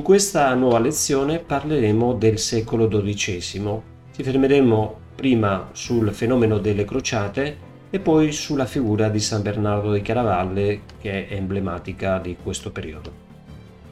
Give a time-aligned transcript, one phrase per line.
[0.00, 3.80] In questa nuova lezione parleremo del secolo XII.
[4.14, 7.58] Ci fermeremo prima sul fenomeno delle crociate
[7.90, 13.12] e poi sulla figura di San Bernardo di Chiaravalle che è emblematica di questo periodo.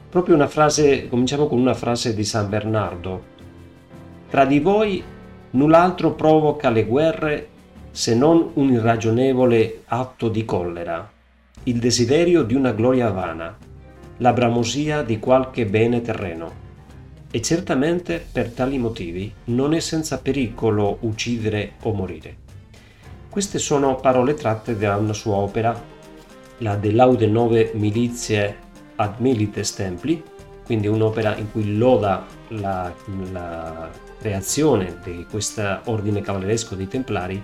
[0.09, 3.23] Proprio una frase, cominciamo con una frase di San Bernardo.
[4.31, 5.03] Tra di voi
[5.51, 7.47] null'altro provoca le guerre
[7.91, 11.07] se non un irragionevole atto di collera,
[11.65, 13.67] il desiderio di una gloria vana
[14.19, 16.67] la bramosia di qualche bene terreno.
[17.31, 22.47] E certamente per tali motivi non è senza pericolo uccidere o morire.
[23.29, 25.79] Queste sono parole tratte da una sua opera,
[26.59, 28.57] la De Laude Nove Milizie
[28.95, 30.21] ad Milites Templi,
[30.65, 32.93] quindi un'opera in cui loda la,
[33.31, 33.89] la
[34.19, 37.43] creazione di questo ordine cavalleresco dei Templari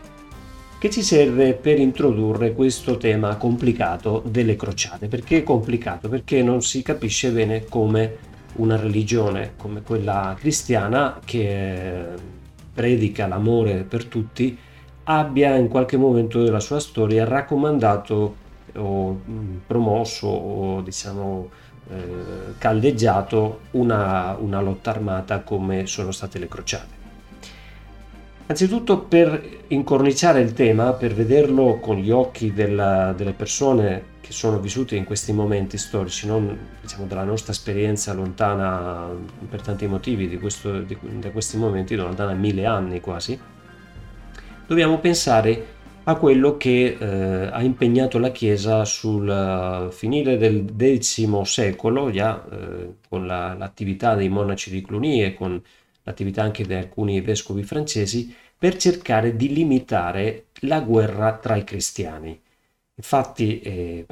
[0.85, 5.07] che ci serve per introdurre questo tema complicato delle crociate.
[5.07, 6.09] Perché complicato?
[6.09, 8.17] Perché non si capisce bene come
[8.57, 12.05] una religione come quella cristiana che
[12.71, 14.55] predica l'amore per tutti
[15.05, 18.35] abbia in qualche momento della sua storia raccomandato
[18.75, 19.21] o
[19.65, 21.49] promosso o diciamo
[21.89, 21.95] eh,
[22.59, 27.04] caldeggiato una, una lotta armata come sono state le crociate.
[28.47, 34.59] Anzitutto per incorniciare il tema, per vederlo con gli occhi della, delle persone che sono
[34.59, 39.09] vissute in questi momenti storici, non diciamo, dalla nostra esperienza lontana
[39.49, 43.39] per tanti motivi di questo, di, da questi momenti, lontana mille anni quasi,
[44.67, 45.73] dobbiamo pensare
[46.03, 50.65] a quello che eh, ha impegnato la Chiesa sul finire del
[50.99, 55.59] X secolo, già eh, con la, l'attività dei monaci di Cluny e con
[56.05, 62.39] l'attività anche di alcuni vescovi francesi, per cercare di limitare la guerra tra i cristiani.
[62.95, 64.05] Infatti eh,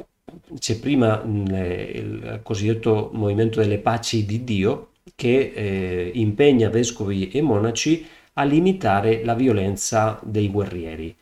[0.58, 1.46] c'è prima mh,
[1.94, 9.24] il cosiddetto movimento delle paci di Dio che eh, impegna vescovi e monaci a limitare
[9.24, 11.16] la violenza dei guerrieri.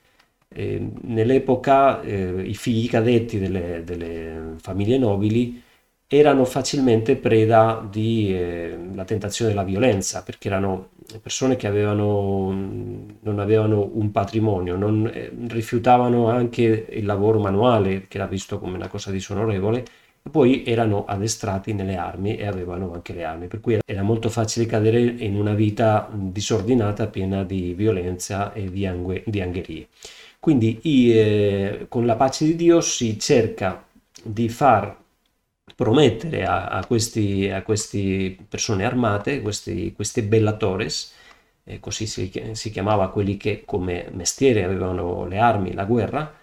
[0.48, 5.61] Eh, nell'epoca eh, i figli cadetti delle, delle famiglie nobili
[6.18, 10.90] erano facilmente preda della eh, tentazione della violenza, perché erano
[11.22, 12.50] persone che avevano,
[13.20, 18.76] non avevano un patrimonio, non, eh, rifiutavano anche il lavoro manuale, che era visto come
[18.76, 19.84] una cosa disonorevole,
[20.22, 24.28] e poi erano addestrati nelle armi e avevano anche le armi, per cui era molto
[24.28, 29.88] facile cadere in una vita disordinata, piena di violenza e di, angue, di angherie.
[30.38, 33.82] Quindi eh, con la pace di Dio si cerca
[34.22, 35.00] di far
[35.74, 41.12] promettere a, a, questi, a queste persone armate, questi, questi bellatores,
[41.64, 46.34] eh, così si, si, chiamava quelli che come mestiere avevano le armi, la guerra,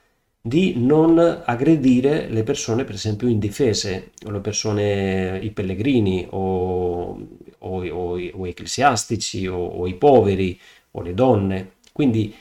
[0.42, 7.12] di non aggredire le persone per esempio indifese, o le persone, i pellegrini o,
[7.60, 10.60] o, o, o ecclesiastici o, i poveri
[10.92, 11.72] o le donne.
[11.92, 12.34] Quindi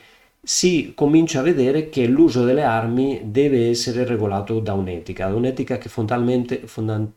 [0.48, 5.90] si comincia a vedere che l'uso delle armi deve essere regolato da un'etica, un'etica che
[5.90, 6.66] fondamentalmente,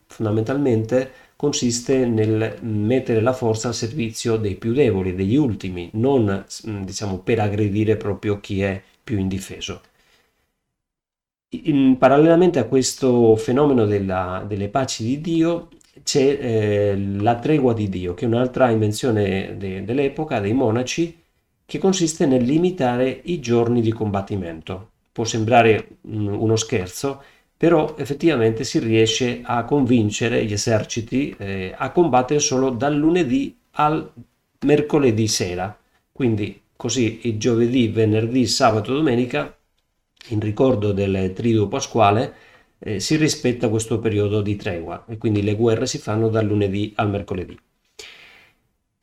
[0.07, 6.83] fondamentalmente consiste nel mettere la forza al servizio dei più deboli, degli ultimi, non mm,
[6.83, 9.81] diciamo per aggredire proprio chi è più indifeso.
[11.63, 15.69] In, parallelamente a questo fenomeno della, delle paci di Dio
[16.03, 21.19] c'è eh, la tregua di Dio, che è un'altra invenzione de, dell'epoca dei monaci
[21.71, 24.89] che consiste nel limitare i giorni di combattimento.
[25.13, 27.23] Può sembrare mm, uno scherzo,
[27.55, 34.11] però effettivamente si riesce a convincere gli eserciti eh, a combattere solo dal lunedì al
[34.65, 35.73] mercoledì sera.
[36.11, 39.57] Quindi così il giovedì, venerdì, sabato, domenica,
[40.27, 42.33] in ricordo del triduo pasquale,
[42.79, 46.91] eh, si rispetta questo periodo di tregua e quindi le guerre si fanno dal lunedì
[46.97, 47.57] al mercoledì.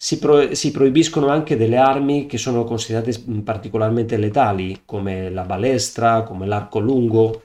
[0.00, 6.22] Si, pro- si, proibiscono anche delle armi che sono considerate particolarmente letali, come la balestra,
[6.22, 7.42] come l'arco lungo,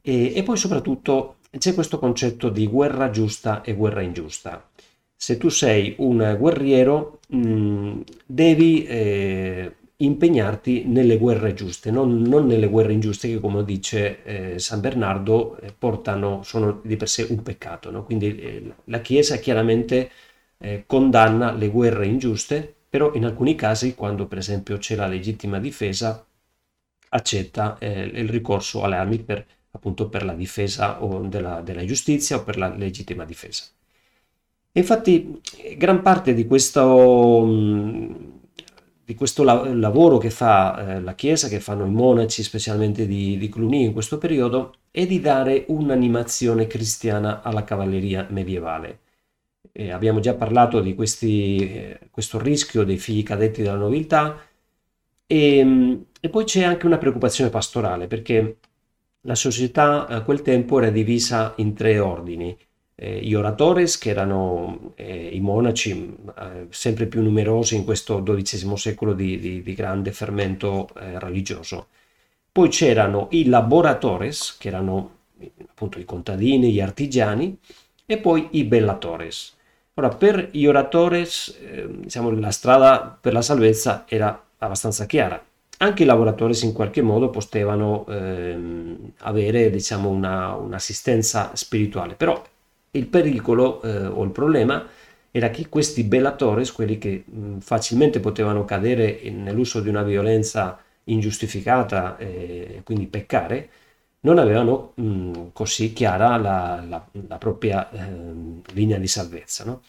[0.00, 4.64] e, e poi soprattutto c'è questo concetto di guerra giusta e guerra ingiusta.
[5.16, 12.68] Se tu sei un guerriero, mh, devi eh, impegnarti nelle guerre giuste, non, non, nelle
[12.68, 17.42] guerre ingiuste che, come dice eh, San Bernardo, eh, portano, sono di per sé un
[17.42, 17.90] peccato.
[17.90, 18.04] No?
[18.04, 20.10] Quindi eh, la Chiesa chiaramente
[20.62, 25.58] eh, condanna le guerre ingiuste, però in alcuni casi, quando per esempio c'è la legittima
[25.58, 26.24] difesa,
[27.10, 32.44] accetta eh, il ricorso alle armi per, appunto, per la difesa della, della, giustizia o
[32.44, 33.64] per la legittima difesa.
[34.72, 35.40] infatti,
[35.76, 37.44] gran parte di questo,
[39.04, 43.48] di questo lavoro che fa eh, la Chiesa, che fanno i monaci, specialmente di, di
[43.48, 49.00] Cluny in questo periodo, è di dare un'animazione cristiana alla cavalleria medievale
[49.72, 54.40] Eh, abbiamo già parlato di questi, eh, questo rischio dei figli cadetti della nobiltà
[55.26, 58.56] e, e, poi c'è anche una preoccupazione pastorale perché
[59.22, 62.56] la società a quel tempo era divisa in tre ordini.
[62.94, 68.76] Eh, gli oratores, che erano eh, i monaci eh, sempre più numerosi in questo XII
[68.76, 71.88] secolo di, di, di grande fermento eh, religioso.
[72.52, 75.18] Poi c'erano i laboratores, che erano
[75.68, 77.56] appunto i contadini, gli artigiani,
[78.04, 79.56] e poi i bellatores.
[80.00, 85.44] Ora, per gli oratores, eh, diciamo, la strada per la salvezza era abbastanza chiara.
[85.76, 92.42] Anche i lavoratori in qualche modo potevano ehm, avere diciamo, una, un'assistenza spirituale, però
[92.92, 94.86] il pericolo eh, o il problema
[95.30, 102.16] era che questi bellatores, quelli che mh, facilmente potevano cadere nell'uso di una violenza ingiustificata
[102.16, 103.68] e quindi peccare,
[104.22, 107.98] non avevano mh, così chiara la, la, la propria eh,
[108.72, 109.64] linea di salvezza.
[109.64, 109.82] No?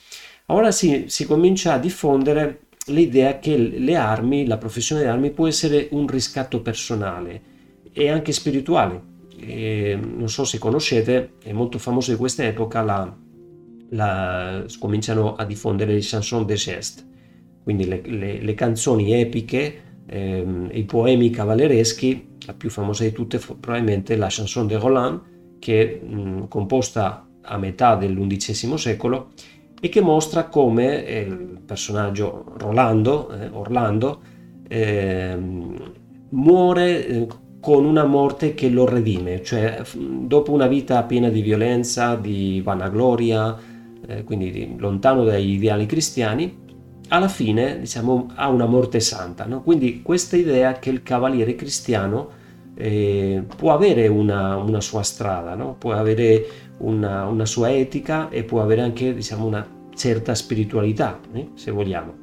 [0.48, 5.48] Ora si, si comincia a diffondere l'idea che le armi, la professione delle armi può
[5.48, 7.42] essere un riscatto personale
[7.92, 9.10] e anche spirituale.
[9.38, 13.18] E non so se conoscete, è molto famoso di questa epoca, la,
[13.90, 17.04] la, cominciano a diffondere le chansons de geste,
[17.64, 23.38] quindi le, le, le canzoni epiche, ehm, i poemi cavallereschi, la più famosa di tutte
[23.38, 25.22] probabilmente la chanson de Roland,
[25.60, 29.32] che è mh, composta a metà dell'undicesimo secolo
[29.80, 34.22] e che mostra come eh, il personaggio Rolando, eh, Orlando
[34.68, 35.38] eh,
[36.30, 37.28] muore
[37.60, 43.58] con una morte che lo redime, cioè dopo una vita piena di violenza, di vanagloria,
[44.08, 46.58] eh, quindi di, lontano dagli ideali cristiani,
[47.12, 49.46] alla fine diciamo, ha una morte santa.
[49.46, 49.62] No?
[49.62, 52.40] Quindi questa idea che il cavaliere cristiano
[52.76, 55.76] eh, può avere una, una sua strada, no?
[55.78, 56.46] può avere
[56.78, 62.14] una, una, sua etica e può avere anche diciamo, una certa spiritualità, eh, se vogliamo.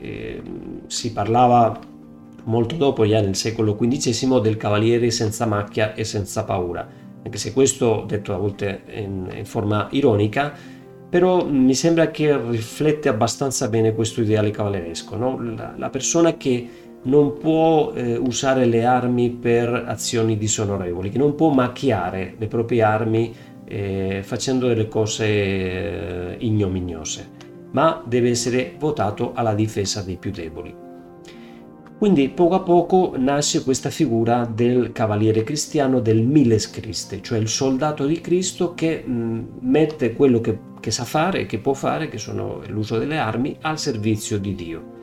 [0.00, 0.42] Eh,
[0.86, 1.78] si parlava
[2.44, 6.88] molto dopo, già nel secolo XV, del cavaliere senza macchia e senza paura,
[7.22, 10.54] anche se questo, detto a volte in, in forma ironica,
[11.08, 15.40] però mi sembra che riflette abbastanza bene questo ideale cavalleresco, no?
[15.40, 16.68] la, la, persona che
[17.04, 22.82] non può eh, usare le armi per azioni disonorevoli, che non può macchiare le proprie
[22.82, 23.34] armi
[23.64, 27.30] eh, facendo delle cose eh, ignominiose,
[27.70, 30.87] ma deve essere votato alla difesa dei più deboli.
[31.98, 37.48] Quindi poco a poco nasce questa figura del cavaliere cristiano del Miles Christe, cioè il
[37.48, 42.62] soldato di Cristo che mette quello che, che, sa fare, che può fare, che sono
[42.68, 44.96] l'uso delle armi, al servizio di Dio.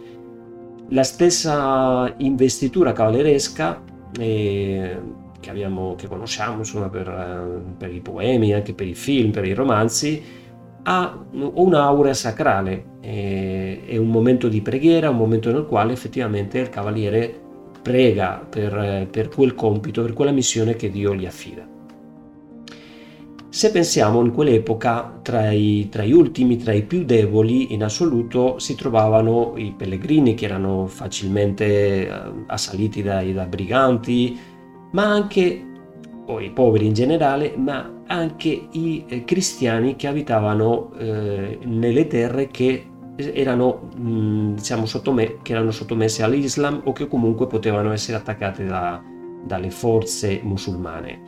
[0.90, 3.84] La stessa investitura cavalleresca
[4.18, 4.98] eh,
[5.42, 9.44] che, abbiamo, che conosciamo insomma, per, eh, per, i poemi, anche per i film, per
[9.44, 10.24] i romanzi,
[10.88, 17.42] ha un'aura sacrale, è un momento di preghiera, un momento nel quale effettivamente il cavaliere
[17.82, 21.68] prega per, per quel compito, per quella missione che Dio gli affida.
[23.50, 28.60] Se pensiamo in quell'epoca, tra i, tra gli ultimi, tra i più deboli in assoluto,
[28.60, 32.12] si trovavano i pellegrini che erano facilmente eh,
[32.48, 34.38] assaliti dai, da briganti,
[34.92, 35.64] ma anche
[36.26, 42.48] o i poveri in generale, ma anche i eh, cristiani che abitavano eh, nelle terre
[42.50, 48.18] che erano, mh, mm, diciamo, sottome- che erano sottomesse all'Islam o che comunque potevano essere
[48.18, 49.02] attaccate da,
[49.44, 51.22] dalle forze musulmane.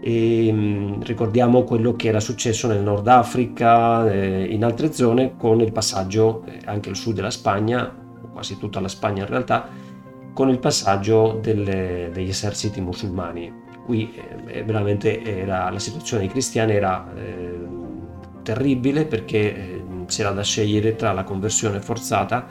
[0.00, 5.36] E, mh, mm, ricordiamo quello che era successo nel Nord Africa, eh, in altre zone,
[5.36, 9.68] con il passaggio eh, anche al sud della Spagna, quasi tutta la Spagna in realtà,
[10.32, 13.62] con il passaggio delle, degli eserciti musulmani.
[13.84, 14.14] Qui
[14.46, 17.58] eh, veramente era, la situazione dei cristiani era eh,
[18.42, 22.46] terribile perché eh, c'era da scegliere tra la conversione forzata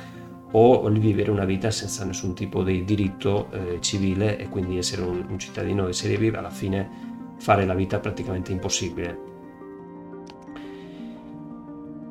[0.51, 5.01] o il vivere una vita senza nessun tipo di diritto eh, civile e quindi essere
[5.01, 9.31] un, un cittadino di serie viva, alla fine fare la vita praticamente impossibile.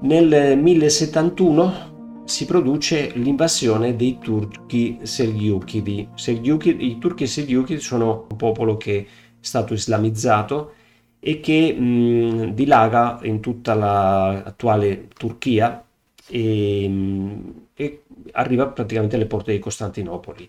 [0.00, 1.91] Nel 1071
[2.24, 6.08] si produce l'invasione dei turchi Selgiukidi.
[6.14, 9.06] I turchi Selgiukidi sono un popolo che è
[9.40, 10.74] stato islamizzato
[11.18, 15.84] e che mh, dilaga in tutta l'attuale Turchia
[16.28, 18.02] e, mh, e,
[18.32, 20.48] arriva praticamente alle porte di Costantinopoli.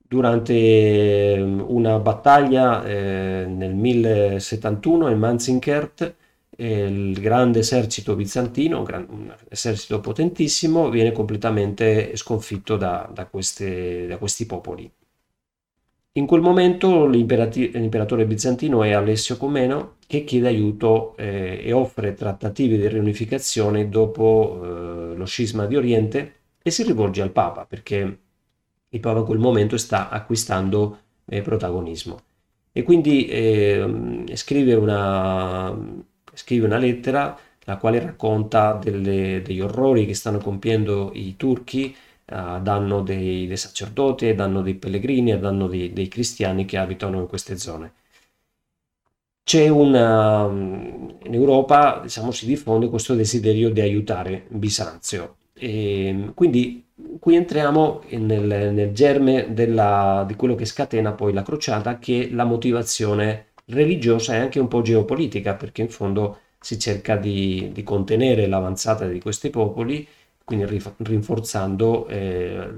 [0.00, 1.36] Durante
[1.66, 6.14] una battaglia eh, nel 1071 in Manzinkert
[6.64, 14.06] il grande esercito bizantino, un, gran, un, esercito potentissimo, viene completamente sconfitto da, da, queste,
[14.06, 14.90] da questi popoli.
[16.12, 22.76] In quel momento l'imperatore bizantino è Alessio Comeno che chiede aiuto eh, e offre trattative
[22.76, 28.18] di riunificazione dopo eh, lo scisma di Oriente e si rivolge al Papa perché
[28.88, 32.18] il Papa in quel momento sta acquistando eh, protagonismo.
[32.72, 35.76] E quindi eh, scrive, una,
[36.38, 41.94] scrive, una, lettera la quale racconta delle, degli orrori che stanno compiendo i turchi
[42.30, 46.78] a danno dei, dei sacerdoti, a danno dei pellegrini, a danno dei, dei cristiani che
[46.78, 47.92] abitano in queste zone
[49.48, 55.36] c'è una, in Europa diciamo, si diffonde questo desiderio di aiutare Bisanzio.
[55.54, 56.84] E quindi
[57.18, 62.30] qui entriamo nel, nel germe della, di quello che scatena poi la crociata, che è
[62.34, 67.82] la motivazione religiosa e anche un po' geopolitica, perché in fondo si cerca di, di
[67.82, 70.06] contenere l'avanzata di questi popoli,
[70.44, 72.68] quindi rinforzando eh,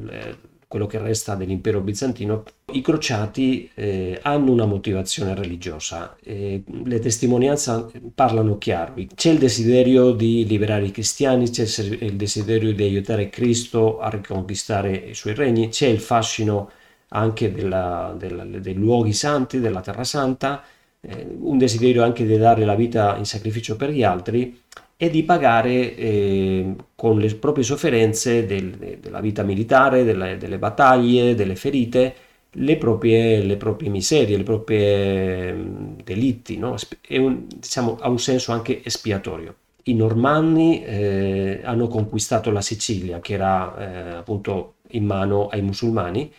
[0.71, 6.17] quello che resta dell'impero bizantino, i crociati eh, hanno una motivazione religiosa.
[6.23, 8.95] Eh, le testimonianze parlano chiaro.
[9.13, 14.93] C'è il desiderio di liberare i cristiani, c'è il desiderio di aiutare Cristo a riconquistare
[14.93, 16.71] i suoi regni, c'è il fascino
[17.09, 20.63] anche della, della, dei luoghi santi, della Terra Santa,
[21.03, 24.61] eh, un desiderio anche di dare la vita in sacrificio per gli altri
[24.97, 31.35] e di pagare eh, con le proprie sofferenze del, della vita militare, delle, delle, battaglie,
[31.35, 32.15] delle ferite,
[32.51, 36.59] le proprie, le proprie miserie, i propri mm, delitti.
[36.59, 36.77] No?
[37.11, 39.55] Un, diciamo, ha un senso anche espiatorio.
[39.85, 46.31] I normanni eh, hanno conquistato la Sicilia, che era eh, appunto in mano ai musulmani,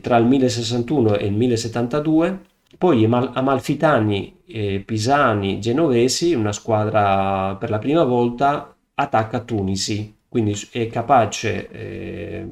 [0.00, 2.40] tra il 1061 e il 1072
[2.82, 10.52] poi Amalfitani, eh, Pisani, Genovesi, una squadra per la prima volta attacca Tunisi, quindi
[10.90, 12.48] capace, eh,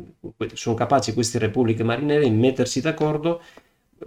[0.53, 3.43] sono capaci queste repubbliche marinere di mettersi d'accordo,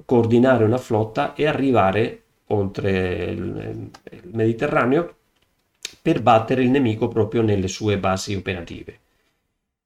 [0.06, 5.16] coordinare una flotta e arrivare oltre il, il Mediterraneo
[6.02, 9.00] per battere il nemico proprio nelle sue basi operative.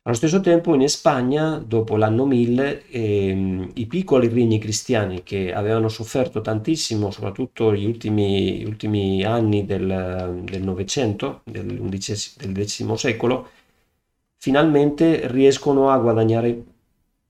[0.08, 5.90] Allo stesso tempo in Spagna, dopo l'anno 1000, ehm, i piccoli regni cristiani che avevano
[5.90, 13.50] sofferto tantissimo, soprattutto gli ultimi, ultimi anni del Novecento, del, del X secolo,
[14.38, 16.64] finalmente riescono a guadagnare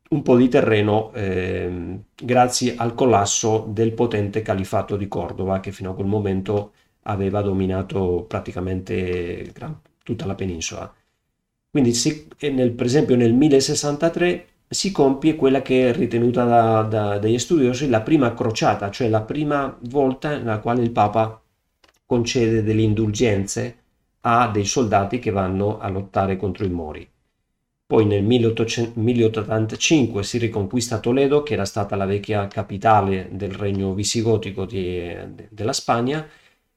[0.09, 5.91] un po' di terreno eh, grazie al collasso del potente califato di Cordova che fino
[5.91, 9.51] a quel momento aveva dominato praticamente
[10.03, 10.93] tutta la penisola.
[11.69, 17.17] Quindi si, nel, per esempio nel 1063 si compie quella che è ritenuta da, da,
[17.19, 21.41] dagli studiosi la prima crociata, cioè la prima volta nella quale il Papa
[22.05, 23.77] concede delle indulgenze
[24.21, 27.09] a dei soldati che vanno a lottare contro i Mori.
[27.85, 34.65] Poi nel 1085 si riconquista Toledo, che era stata la vecchia capitale del regno visigotico
[34.65, 34.83] di,
[35.33, 36.27] de, della Spagna,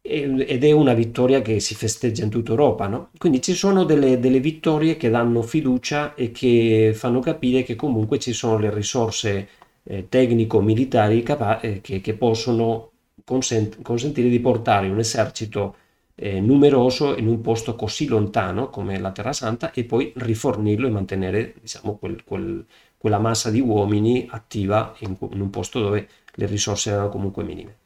[0.03, 3.11] ed è una vittoria che si festeggia in tutta Europa, no?
[3.19, 8.19] Quindi ci sono delle, delle, vittorie che danno fiducia e che fanno capire che comunque
[8.19, 9.49] ci sono le risorse
[9.85, 12.91] eh, tecnico-militari capa- eh, che, che, possono
[13.25, 15.77] consent- consentire di portare un esercito
[16.15, 20.91] eh, numeroso in un posto così lontano come la Terra Santa e poi rifornirlo e
[20.91, 22.65] mantenere diciamo, quel, quel,
[22.97, 27.80] quella massa di uomini attiva in, in un posto dove le risorse erano comunque minime.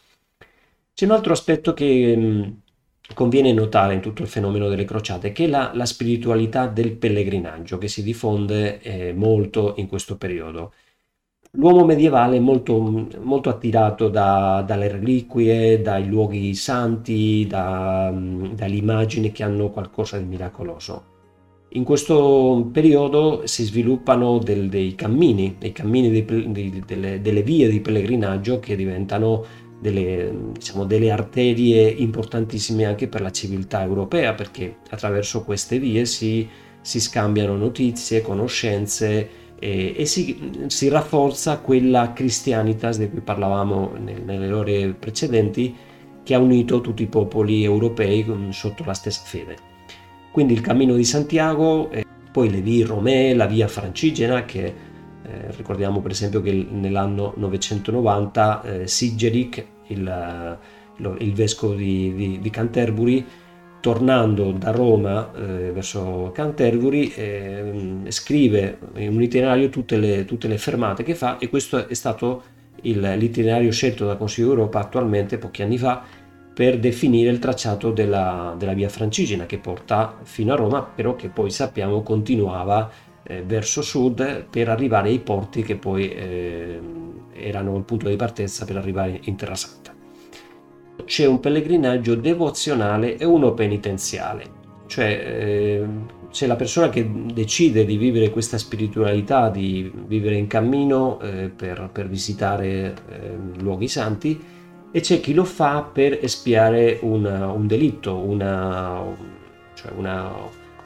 [0.95, 2.55] C'è un altro aspetto che
[3.15, 7.79] conviene notare in tutto il fenomeno delle crociate, che è la, la spiritualità del pellegrinaggio
[7.79, 10.73] che si diffonde eh, molto in questo periodo.
[11.57, 19.33] L'uomo medievale è molto, molto attirato da, dalle reliquie, dai luoghi santi, da, dalle immagini
[19.33, 21.13] che hanno qualcosa di miracoloso.
[21.71, 27.69] In questo periodo si sviluppano del, dei cammini, dei cammini dei, dei, delle, delle vie
[27.69, 29.45] di pellegrinaggio che diventano
[29.85, 36.49] delle, diciamo, delle arterie importantissime anche per la civiltà europea, perché attraverso queste vie si,
[36.81, 44.23] si scambiano notizie, conoscenze e, e si, si, rafforza quella cristianitas di cui parlavamo nel,
[44.23, 45.77] nelle ore precedenti,
[46.23, 49.57] che ha unito tutti i popoli europei sotto la stessa fede.
[50.33, 55.51] Quindi il cammino di Santiago, eh, poi le vie romee, la via francigena che eh,
[55.55, 60.59] ricordiamo per esempio che nell'anno 990 eh, Sigeric il,
[61.19, 63.25] il vescovo di, di, di, Canterbury,
[63.81, 67.73] tornando da Roma eh, verso Canterbury, eh,
[68.09, 72.43] scrive in un itinerario tutte le, tutte le, fermate che fa e questo è stato
[72.83, 76.03] il, l'itinerario scelto dal Consiglio d'Europa attualmente, pochi anni fa,
[76.55, 81.29] per definire il tracciato della, della via francigena che porta fino a Roma, però che
[81.29, 82.89] poi sappiamo continuava
[83.25, 86.81] eh, verso sud per arrivare ai porti che poi eh,
[87.35, 89.93] erano il punto di partenza per arrivare in Terra Santa.
[91.05, 94.45] C'è un pellegrinaggio devozionale e uno penitenziale,
[94.87, 95.87] cioè eh,
[96.31, 101.91] c'è la persona che decide di vivere questa spiritualità, di vivere in cammino eh, per,
[101.93, 104.43] per, visitare eh, luoghi santi
[104.91, 109.03] e c'è chi lo fa per espiare una, un delitto, una,
[109.75, 110.33] cioè una,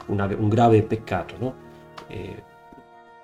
[0.07, 1.35] un grave peccato.
[1.39, 1.53] No?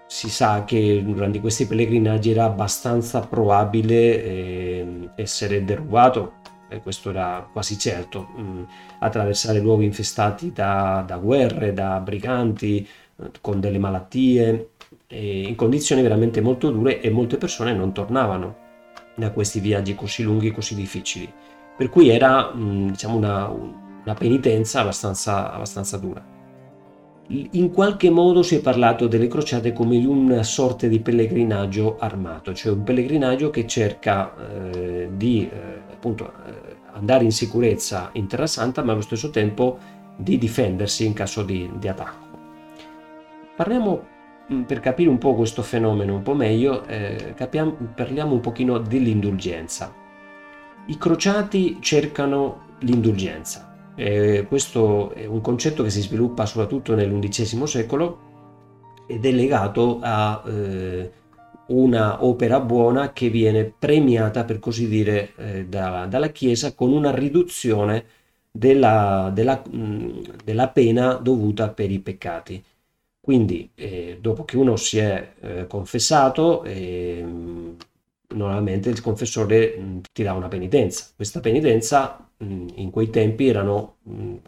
[0.07, 6.33] Si sa che durante questi pellegrinaggi era abbastanza probabile eh, essere derubato
[6.67, 8.63] e questo era quasi certo, mh, mm,
[8.99, 14.69] attraversare luoghi infestati da, da guerre, da briganti, eh, con delle malattie,
[15.07, 18.55] in condizioni veramente molto dure e molte persone non tornavano
[19.15, 21.31] da questi viaggi così lunghi, così difficili.
[21.77, 26.34] Per cui era mh, mm, diciamo una, una penitenza abbastanza, abbastanza dura.
[27.27, 32.53] In qualche modo si è parlato delle crociate come di una sorta di pellegrinaggio armato,
[32.53, 38.45] cioè un pellegrinaggio che cerca eh, di eh, appunto eh, andare in sicurezza in Terra
[38.45, 39.79] Santa, ma allo stesso tempo
[40.15, 42.27] di difendersi in caso di, di attacco.
[43.55, 44.05] Parliamo
[44.53, 48.77] mm, per capire un po' questo fenomeno un po' meglio, eh, capiamo, parliamo un pochino
[48.77, 49.91] dell'indulgenza.
[50.85, 58.33] I crociati cercano l'indulgenza, eh, questo è un concetto che si sviluppa soprattutto nell'undicesimo secolo
[59.07, 61.11] ed è legato a eh,
[61.67, 67.13] una opera buona che viene premiata, per così dire, eh, da, dalla Chiesa con una
[67.13, 68.05] riduzione
[68.51, 72.63] della, della, mh, della, pena dovuta per i peccati.
[73.19, 77.75] Quindi, eh, dopo che uno si è eh, confessato, ehm,
[78.35, 81.07] normalmente il confessore mh, ti dà una penitenza.
[81.15, 82.29] Questa penitenza
[82.75, 83.95] in quei tempi erano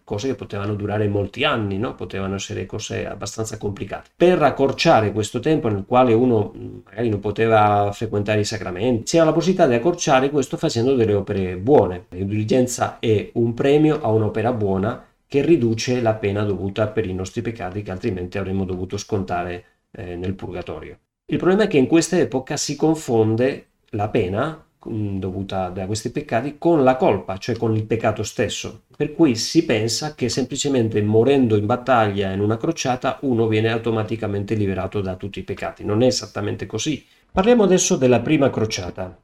[0.04, 1.96] cose che potevano durare molti anni, no?
[1.96, 4.10] potevano essere cose abbastanza complicate.
[4.16, 6.54] Per accorciare questo tempo nel quale uno
[6.86, 11.58] magari non poteva frequentare i sacramenti, c'era la possibilità di accorciare questo facendo delle opere
[11.58, 12.06] buone.
[12.10, 17.42] L'indulgenza è un premio a un'opera buona che riduce la pena dovuta per i nostri
[17.42, 20.98] peccati che altrimenti avremmo dovuto scontare eh, nel purgatorio.
[21.26, 26.58] Il problema è che in questa epoca si confonde la pena dovuta da questi peccati
[26.58, 28.84] con la colpa, cioè con il peccato stesso.
[28.96, 34.56] Per cui si pensa che semplicemente morendo in battaglia in una crociata uno viene automaticamente
[34.56, 35.84] liberato da tutti i peccati.
[35.84, 37.06] Non è esattamente così.
[37.32, 39.16] Parliamo adesso della prima crociata.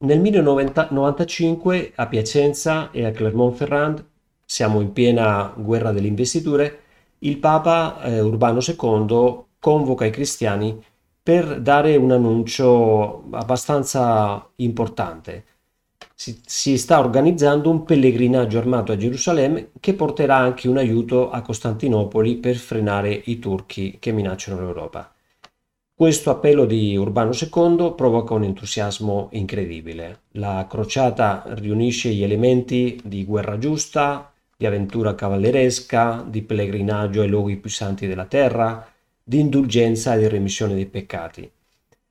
[0.00, 4.04] Nel 1095 a Piacenza e a Clermont-Ferrand,
[4.44, 6.80] siamo in piena guerra delle investiture,
[7.20, 10.80] il Papa eh, Urbano II convoca i cristiani
[11.28, 15.44] per dare un annuncio abbastanza importante.
[16.14, 21.42] Si, si, sta organizzando un pellegrinaggio armato a Gerusalemme che porterà anche un aiuto a
[21.42, 25.12] Costantinopoli per frenare i turchi che minacciano l'Europa.
[25.92, 30.20] Questo appello di Urbano II provoca un entusiasmo incredibile.
[30.30, 37.56] La crociata riunisce gli elementi di guerra giusta, di avventura cavalleresca, di pellegrinaggio ai luoghi
[37.56, 38.96] più santi della terra,
[39.28, 41.50] di indulgenza e di remissione dei peccati.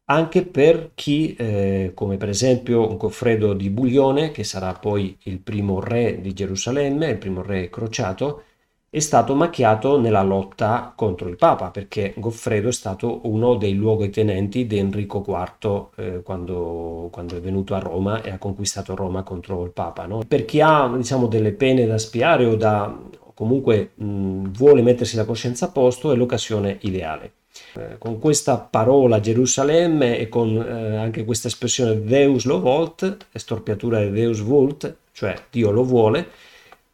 [0.10, 5.80] Anche per chi, eh, come per esempio Goffredo di Buglione, che sarà poi il primo
[5.80, 8.44] re di Gerusalemme, il primo re crociato,
[8.90, 14.68] è stato macchiato nella lotta contro il Papa, perché Goffredo è stato uno dei luogotenenti
[14.68, 19.64] di Enrico IV eh, quando, quando, è venuto a Roma e ha conquistato Roma contro
[19.66, 20.06] il Papa.
[20.06, 20.22] No?
[20.28, 22.96] Per chi ha diciamo, delle pene da spiare o da
[23.38, 27.34] comunque mh, vuole mettersi la coscienza a posto, è l'occasione ideale.
[27.76, 34.04] Eh, con questa parola Gerusalemme e con eh, anche questa espressione Deus lo volt, estorpiatura
[34.04, 36.28] di Deus vult, cioè Dio lo vuole,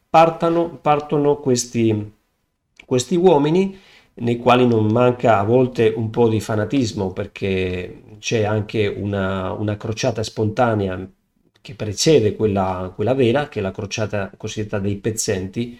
[0.09, 2.11] partano, partono questi,
[2.85, 3.79] questi uomini
[4.15, 9.77] nei quali non manca a volte un po' di fanatismo perché c'è anche una, una
[9.77, 11.09] crociata spontanea
[11.61, 15.79] che precede quella, quella vera, che è la crociata cosiddetta dei pezzenti,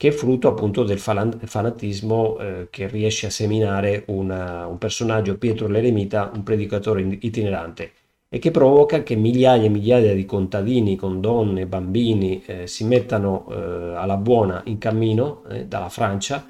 [0.00, 5.68] che è frutto appunto del fanatismo eh, che riesce a seminare una, un personaggio, Pietro
[5.68, 7.92] l'Eremita, un predicatore itinerante,
[8.26, 13.44] e che provoca che migliaia e migliaia di contadini con donne, bambini eh, si mettano
[13.50, 16.46] eh, alla buona in cammino eh, dalla Francia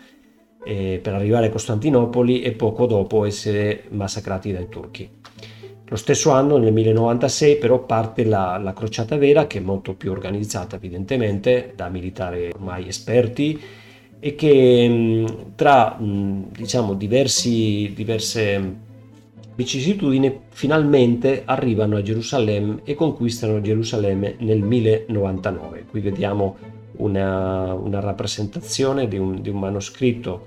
[0.62, 5.10] eh, per arrivare a Costantinopoli e poco dopo essere massacrati dai turchi.
[5.90, 10.12] Lo stesso anno, nel 1096, però parte la, la, crociata vera, che è molto più
[10.12, 13.60] organizzata evidentemente da militari ormai esperti
[14.20, 15.24] e che
[15.56, 18.76] tra diciamo, diversi, diverse
[19.56, 25.86] vicissitudini finalmente arrivano a Gerusalemme e conquistano Gerusalemme nel 1099.
[25.90, 26.56] Qui vediamo
[26.98, 30.46] una, una rappresentazione di un, di un manoscritto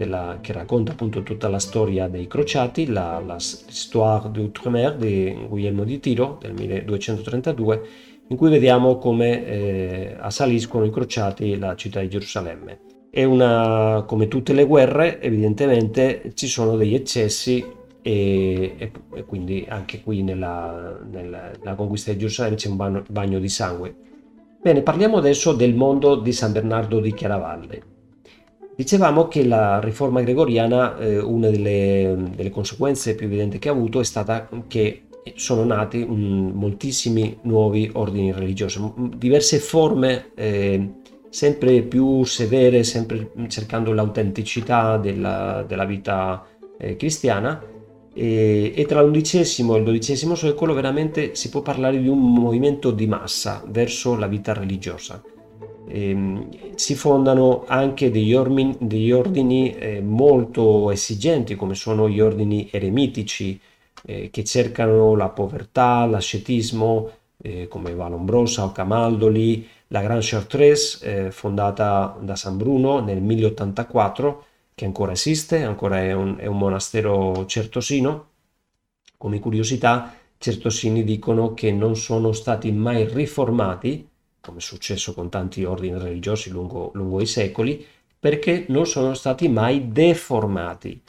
[0.00, 5.84] della, che racconta appunto tutta la storia dei crociati, la, la Histoire d'Outre-mer di Guglielmo
[5.84, 7.82] di Tiro del 1232,
[8.28, 12.80] in cui vediamo come eh, assaliscono i crociati la città di Gerusalemme.
[13.10, 17.62] È una, come tutte le guerre, evidentemente ci sono degli eccessi
[18.00, 23.04] e, e, e quindi anche qui nella, nella, nella, conquista di Gerusalemme c'è un bagno,
[23.10, 23.94] bagno di sangue.
[24.62, 27.89] Bene, parliamo adesso del mondo di San Bernardo di Chiaravalle.
[28.80, 34.00] Dicevamo che la riforma gregoriana, eh, una delle, delle, conseguenze più evidenti che ha avuto
[34.00, 35.02] è stata che
[35.34, 38.80] sono nati um, moltissimi nuovi ordini religiosi,
[39.18, 40.92] diverse forme eh,
[41.28, 46.46] sempre più severe, sempre cercando l'autenticità della, della vita
[46.78, 47.62] eh, cristiana.
[48.14, 52.92] E, e, tra l'undicesimo e il dodicesimo secolo veramente si può parlare di un movimento
[52.92, 55.22] di massa verso la vita religiosa
[55.86, 62.68] eh, si fondano anche degli, ormi, degli ordini eh, molto esigenti come sono gli ordini
[62.70, 63.60] eremitici
[64.04, 67.10] eh, che cercano la povertà, l'ascetismo
[67.42, 74.44] eh, come Valombrosa o Camaldoli, la Grande Chartreuse eh, fondata da San Bruno nel 1084
[74.74, 78.28] che ancora esiste, ancora è un, è un monastero certosino.
[79.18, 84.08] Come curiosità, certosini dicono che non sono stati mai riformati
[84.40, 87.84] come è successo con tanti ordini religiosi lungo, lungo i secoli,
[88.18, 91.02] perché non sono stati mai deformati.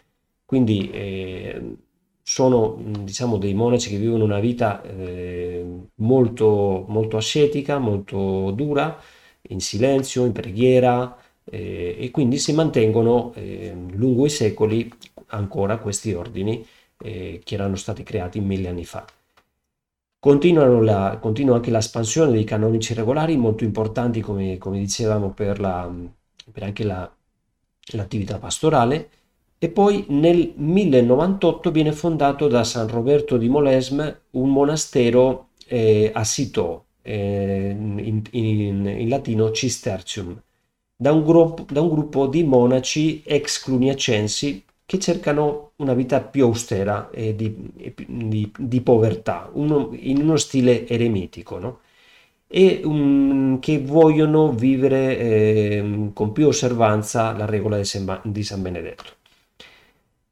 [0.46, 1.76] Quindi eh,
[2.24, 5.66] sono diciamo, dei monaci che vivono una vita eh,
[5.96, 8.98] molto, molto ascetica, molto dura,
[9.50, 14.92] in silenzio, in preghiera eh, e quindi si mantengono eh, lungo i secoli
[15.28, 16.66] ancora questi ordini
[17.00, 19.06] eh, che erano stati creati mille anni fa.
[20.24, 25.92] La, continua anche l'espansione dei canonici regolari, molto importanti come, come dicevamo per, la,
[26.52, 27.12] per anche la,
[27.94, 29.10] l'attività pastorale,
[29.58, 36.24] e poi nel 1098 viene fondato da San Roberto di Molesme un monastero eh, a
[36.24, 40.40] Citeaux, eh, in, in, in, latino Cistercium,
[40.96, 46.44] da un, gruppo, da un gruppo di monaci ex cluniacensi che cercano una vita più
[46.44, 47.56] austera e di,
[48.08, 51.80] di, di povertà, uno, in uno stile eremitico, no?
[52.46, 58.62] e um, che vogliono vivere eh, con più osservanza la regola di San, di San
[58.62, 59.12] Benedetto.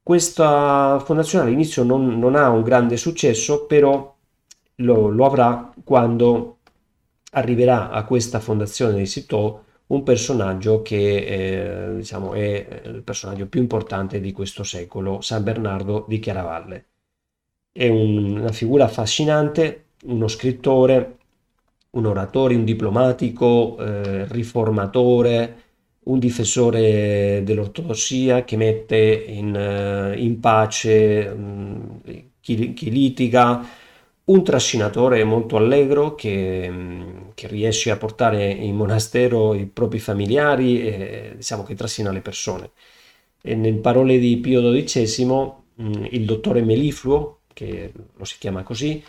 [0.03, 4.13] Questa fondazione all'inizio non, non, ha un grande successo, però
[4.75, 6.57] lo, lo avrà quando
[7.31, 13.61] arriverà a questa fondazione di Citeaux un personaggio che eh, diciamo, è il personaggio più
[13.61, 16.85] importante di questo secolo, San Bernardo di Chiaravalle.
[17.71, 21.17] È un, una figura affascinante, uno scrittore,
[21.91, 25.63] un oratore, un diplomatico, eh, riformatore,
[26.03, 33.65] un difensore dell'ortodossia che mette in, eh, in pace mh, mm, chi, chi litiga,
[34.29, 40.81] un trascinatore molto allegro che, mm, che, riesce a portare in monastero i propri familiari
[40.81, 42.71] e diciamo che trascina le persone.
[43.41, 45.25] E nelle parole di Pio XII,
[45.81, 49.03] mm, il dottore Melifluo, che lo si chiama così,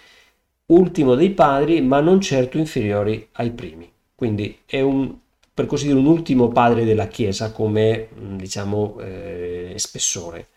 [0.66, 3.90] ultimo dei padri, ma non certo inferiori ai primi.
[4.14, 5.14] Quindi è un,
[5.52, 10.48] per così dire, un ultimo padre della Chiesa come, mm, diciamo, eh, spessore.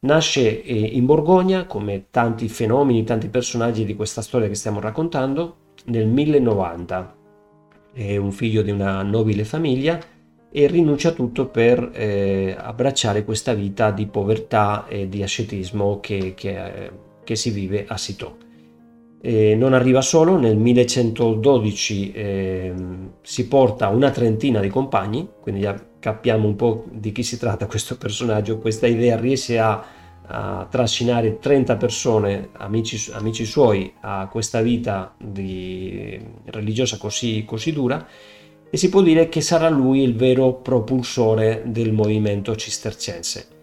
[0.00, 5.74] Nasce eh, in Borgogna, come tanti fenomeni, tanti personaggi di questa storia che stiamo raccontando,
[5.86, 7.16] nel 1090.
[7.94, 9.98] È un figlio di una nobile famiglia
[10.50, 16.32] e rinuncia a tutto per eh, abbracciare questa vita di povertà e di ascetismo che,
[16.36, 16.92] che,
[17.24, 18.47] che si vive a Sito.
[19.20, 22.74] E non arriva solo, nel 1112 eh,
[23.20, 25.66] si porta una trentina di compagni, quindi
[25.98, 29.84] capiamo un po' di chi si tratta questo personaggio, questa idea riesce a,
[30.22, 38.06] a trascinare 30 persone, amici, amici, suoi, a questa vita di, religiosa così, così dura
[38.70, 43.56] e si può dire che sarà lui il vero propulsore del movimento cistercense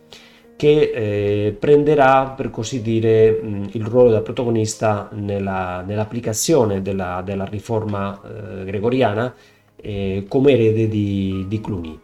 [0.55, 3.41] che eh, prenderà per così dire
[3.71, 9.33] il ruolo da protagonista nella, nell'applicazione della, della riforma eh, gregoriana
[9.75, 11.99] eh, come erede di, di Cluny.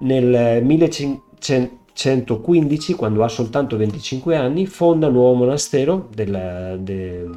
[0.00, 7.30] Nel 1515, quando ha soltanto 25 anni, fonda un nuovo monastero del, de,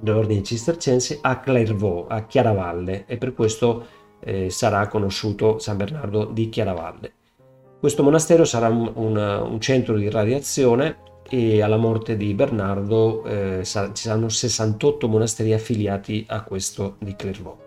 [0.00, 3.84] dell'ordine cistercense a Clairvaux, a Chiaravalle, e per questo
[4.20, 7.15] eh, sarà conosciuto San Bernardo di Chiaravalle.
[7.78, 10.96] Questo monastero sarà un, un, un centro di radiazione
[11.28, 17.64] e alla morte di Bernardo eh, ci saranno 68 monasteri affiliati a questo di Clairvaux.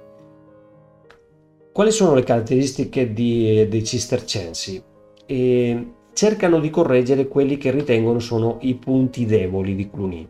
[1.72, 4.84] Quali sono le caratteristiche di, dei cistercensi?
[5.32, 10.28] e cercano di correggere quelli che ritengono sono i punti deboli di Cluny.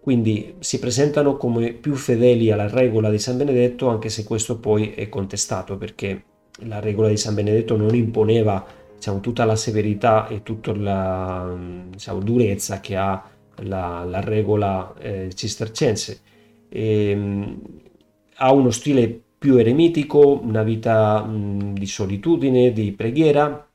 [0.00, 4.92] Quindi si presentano come più fedeli alla regola di San Benedetto, anche se questo poi
[4.92, 6.22] è contestato perché
[6.66, 8.64] la regola di San Benedetto non imponeva
[8.98, 11.56] diciamo, tutta la severità e tutta la
[11.88, 13.22] diciamo, durezza che ha
[13.62, 16.20] la, la regola eh, cistercense.
[16.68, 17.60] E, ehm,
[18.40, 23.66] ha uno stile più eremitico, una vita mh, di solitudine, di preghiera,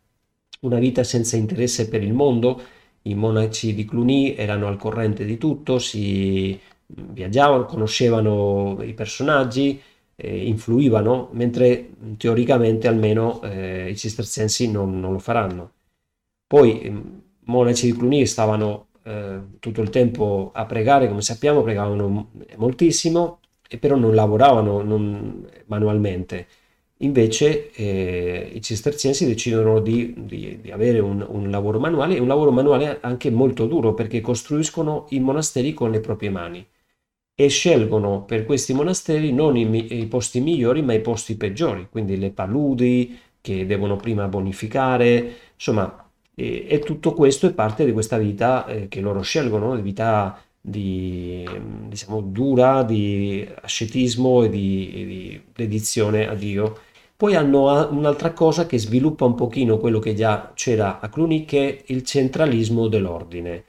[0.61, 2.61] una vita senza interesse per il mondo.
[3.03, 9.81] I monaci di Cluny erano al corrente di tutto, si viaggiavano, conoscevano i personaggi,
[10.15, 15.71] eh, influivano, mentre teoricamente almeno eh, i cistercensi non, non, lo faranno.
[16.47, 22.31] Poi i monaci di Cluny stavano eh, tutto il tempo a pregare, come sappiamo, pregavano
[22.57, 26.47] moltissimo, e però non lavoravano non, manualmente.
[26.97, 32.27] Invece eh, i cisterciensi decidono di, di, di avere un, un, lavoro manuale e un
[32.27, 36.65] lavoro manuale anche molto duro perché costruiscono i monasteri con le proprie mani
[37.35, 42.17] e scelgono per questi monasteri non i, i posti migliori ma i posti peggiori, quindi
[42.17, 48.17] le paludi che devono prima bonificare, insomma, e, e tutto questo è parte di questa
[48.17, 51.45] vita eh, che loro scelgono, vita di,
[51.87, 56.77] diciamo, dura, di ascetismo e di, di dedizione a Dio.
[57.17, 61.67] Poi hanno un'altra cosa che sviluppa un pochino quello che già c'era a Cluny, che
[61.67, 63.65] è il centralismo dell'ordine.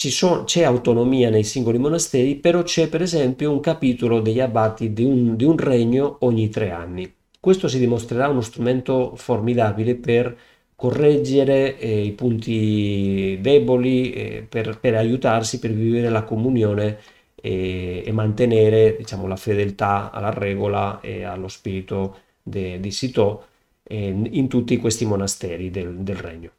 [0.00, 5.02] Sono, c'è autonomia nei singoli monasteri, però c'è per esempio un capitolo degli abati di
[5.02, 7.12] un, di un regno ogni tre anni.
[7.40, 10.36] Questo si dimostrerà uno strumento formidabile per
[10.76, 16.98] correggere eh, i punti deboli eh, per, per, aiutarsi, per vivere la comunione
[17.34, 23.46] e, e mantenere diciamo, la fedeltà alla regola e allo spirito di Sito
[23.82, 26.50] eh, in tutti questi monasteri del, del, regno.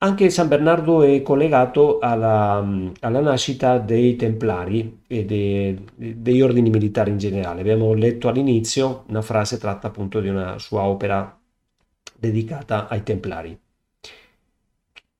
[0.00, 2.64] Anche San Bernardo è collegato alla,
[3.00, 7.60] alla nascita dei Templari e degli ordini militari in generale.
[7.60, 11.36] Abbiamo letto all'inizio una frase tratta appunto di una sua opera
[12.16, 13.58] dedicata ai Templari.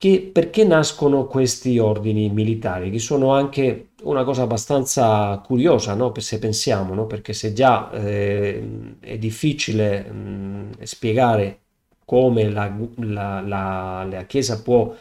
[0.01, 2.91] Che, perché nascono questi ordini militari?
[2.91, 6.13] Che sono anche una cosa abbastanza curiosa, no?
[6.19, 7.07] se pensiamo, no?
[7.07, 11.63] perché se già eh, è difficile mh, spiegare
[12.09, 14.97] come la, la, la, la, Chiesa può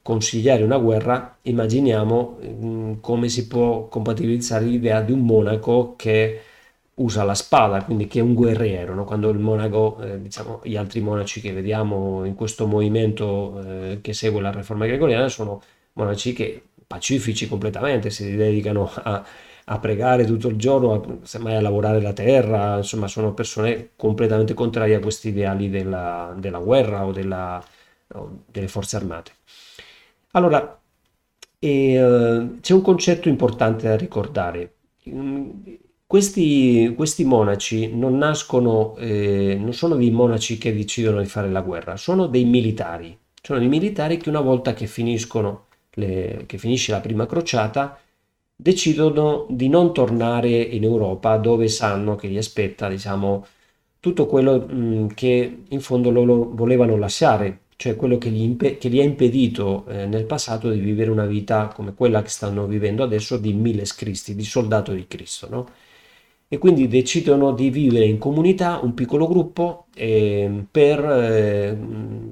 [0.00, 6.40] consigliare una guerra, immaginiamo mh, come si può compatibilizzare l'idea di un monaco che
[6.94, 9.04] usa la spada, quindi che è un guerriero, no?
[9.04, 14.14] quando il monaco, eh, diciamo, gli altri monaci che vediamo in questo movimento eh, che
[14.14, 15.60] segue la riforma gregoriana sono
[15.92, 19.22] monaci che pacifici completamente, si dedicano a,
[19.68, 24.54] a pregare tutto il giorno, a, semmai a lavorare la terra, insomma sono persone completamente
[24.54, 27.62] contrarie a questi ideali della, della guerra o, della,
[28.14, 29.32] o, delle forze armate.
[30.32, 30.78] Allora,
[31.58, 34.74] eh, c'è un concetto importante da ricordare.
[36.06, 41.62] Questi, questi monaci non nascono, eh, non sono dei monaci che decidono di fare la
[41.62, 43.16] guerra, sono dei militari.
[43.42, 47.98] Sono dei militari che una volta che finiscono, le, che finisce la prima crociata,
[48.56, 53.46] decidono di non tornare in Europa dove sanno che gli aspetta, diciamo,
[54.00, 58.88] tutto quello mh, che in fondo loro volevano lasciare, cioè quello che gli, impe- che
[58.88, 63.02] gli ha impedito eh, nel passato di vivere una vita come quella che stanno vivendo
[63.04, 65.66] adesso di Miles Christi, di soldato di Cristo, no?
[66.48, 71.76] e quindi decidono di vivere in comunità, un piccolo gruppo, eh, per eh,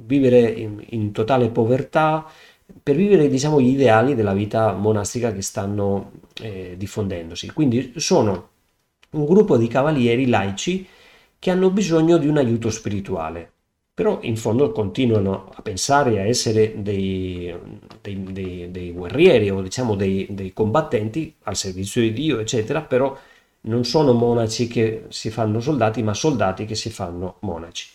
[0.07, 2.25] vivere in, in, totale povertà,
[2.83, 7.51] per vivere diciamo, gli ideali della vita monastica che stanno eh, diffondendosi.
[7.51, 8.49] Quindi sono
[9.11, 10.87] un gruppo di cavalieri laici
[11.39, 13.51] che hanno bisogno di un aiuto spirituale,
[13.93, 17.55] però in fondo continuano a pensare a essere dei,
[18.01, 23.17] dei, dei, dei guerrieri o diciamo dei combattenti al servizio di Dio, eccetera, però
[23.63, 27.89] non sono monaci che si fanno soldati, ma soldati che si fanno monaci.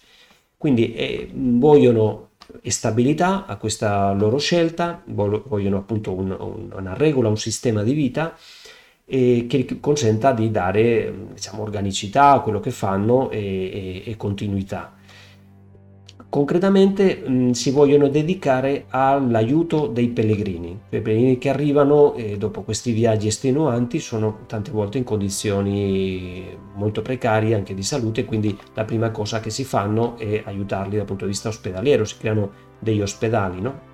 [0.58, 2.29] Quindi eh, vogliono
[2.64, 8.36] stabilità a questa loro scelta, vogliono appunto un, un, una regola, un sistema di vita
[9.06, 14.98] eh, che consenta di dare diciamo, organicità a quello che fanno e, e, e continuità
[16.30, 20.80] concretamente mh, mm, si vogliono dedicare all'aiuto dei pellegrini.
[20.90, 27.02] I pellegrini che arrivano e dopo questi viaggi estenuanti sono tante volte in condizioni molto
[27.02, 31.26] precarie anche di salute, quindi la prima cosa che si fanno è aiutarli dal punto
[31.26, 33.60] di vista ospedaliero, si creano degli ospedali.
[33.60, 33.88] No?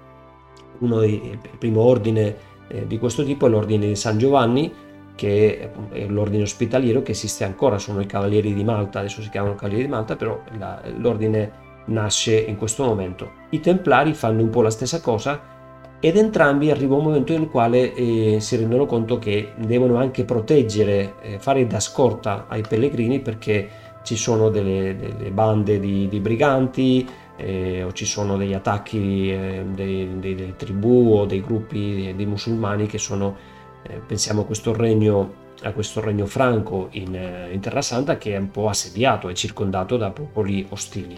[0.79, 2.35] Uno dei, il primo ordine
[2.67, 4.71] eh, di questo tipo è l'ordine di San Giovanni,
[5.15, 9.55] che è l'ordine ospitaliero che esiste ancora, sono i Cavalieri di Malta, adesso si chiamano
[9.55, 13.31] Cavalieri di Malta, però la, l'ordine nasce in questo momento.
[13.49, 15.53] I Templari fanno un po' la stessa cosa
[15.99, 21.15] ed entrambi arriva un momento nel quale eh, si rendono conto che devono anche proteggere,
[21.21, 23.69] eh, fare da scorta ai pellegrini perché
[24.03, 29.65] ci sono delle, delle bande di, di briganti eh, o ci sono degli attacchi eh,
[29.73, 33.35] delle tribù o dei gruppi di musulmani che sono,
[33.81, 38.33] eh, pensiamo a questo regno a questo regno franco in, eh, in Terra Santa che
[38.33, 41.17] è un po' assediato, è circondato da popoli ostili.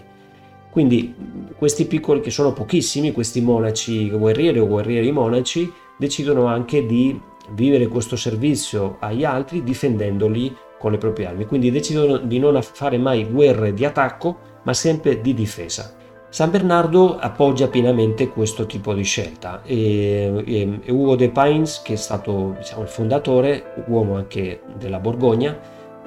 [0.78, 1.12] Quindi
[1.56, 7.88] questi piccoli, che sono pochissimi, questi monaci guerrieri o guerrieri monaci, decidono anche di vivere
[7.88, 11.46] questo servizio agli altri difendendoli con le proprie armi.
[11.46, 15.96] Quindi decidono di non fare mai guerre di attacco, ma sempre di difesa.
[16.28, 21.94] San Bernardo appoggia pienamente questo tipo di scelta e, e, e Ugo de Pines, che
[21.94, 25.58] è stato diciamo, il fondatore, uomo anche della Borgogna,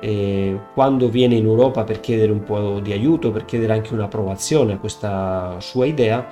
[0.02, 4.74] e quando viene in Europa per chiedere un po' di aiuto, per chiedere anche un'approvazione
[4.74, 6.26] a questa sua idea,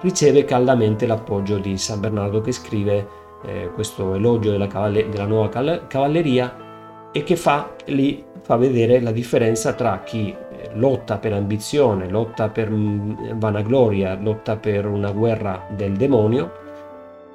[0.00, 3.08] riceve caldamente l'appoggio di San Bernardo che scrive
[3.44, 5.48] eh, questo elogio della, cavalle- della nuova
[5.88, 12.08] cavalleria e che fa lì fa vedere la differenza tra chi eh, lotta per ambizione,
[12.08, 16.64] lotta per mm, vanagloria, lotta per una guerra del demonio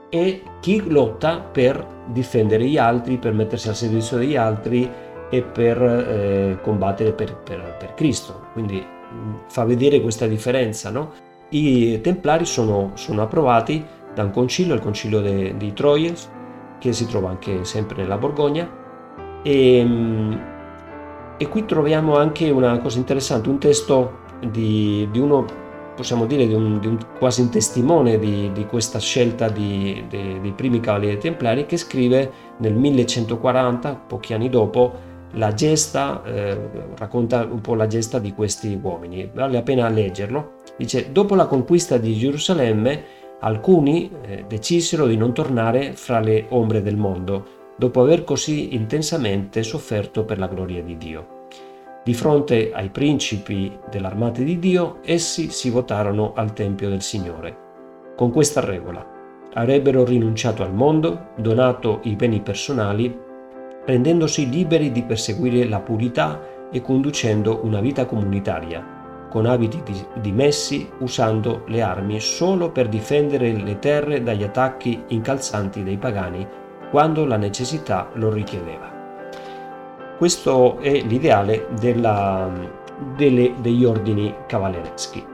[0.10, 4.90] e chi lotta per difendere gli altri, per mettersi al servizio degli altri
[5.32, 8.48] e per eh, combattere per, per, per, Cristo.
[8.52, 10.90] Quindi mm, fa vedere questa differenza.
[10.92, 11.14] No?
[11.50, 16.30] I Templari sono, sono, approvati da un concilio, il concilio de, di Troyes,
[16.80, 18.70] che si trova anche sempre nella Borgogna.
[19.42, 20.34] E, mm,
[21.38, 25.46] e qui troviamo anche una cosa interessante, un testo di, di uno,
[25.96, 30.82] possiamo dire, di un, di un, quasi un testimone di, di questa scelta dei primi
[30.82, 36.58] cavalieri templari, che scrive nel 1140, pochi anni dopo, la gesta, eh,
[36.98, 40.56] racconta un po' la gesta di questi uomini, vale la pena leggerlo.
[40.78, 43.04] Dice, dopo la conquista di Gerusalemme,
[43.40, 49.64] alcuni eh, decisero di non tornare fra le ombre del mondo, dopo aver così intensamente
[49.64, 51.40] sofferto per la gloria di Dio.
[52.04, 57.58] Di fronte ai principi dell'armata di Dio, essi si votarono al Tempio del Signore.
[58.16, 59.06] Con questa regola,
[59.54, 63.30] avrebbero rinunciato al mondo, donato i beni personali
[63.86, 66.40] rendendosi liberi di perseguire la purità
[66.72, 69.82] e conducendo una vita comunitaria, con abiti
[70.16, 76.46] dimessi, usando le armi solo per difendere le terre dagli attacchi incalzanti dei pagani
[76.90, 79.00] quando la necessità lo richiedeva.
[80.18, 82.52] Questo è l'ideale della,
[83.16, 85.26] delle, degli ordini cavallereschi.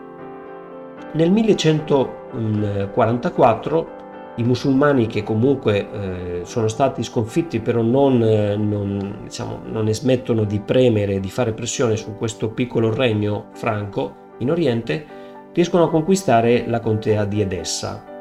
[1.14, 3.97] Nel 1144
[4.38, 10.44] i musulmani che comunque eh, sono stati sconfitti però non, eh, non, diciamo, non smettono
[10.44, 15.06] di premere, di fare pressione su questo piccolo regno franco in Oriente,
[15.54, 18.16] riescono a conquistare la contea di Edessa.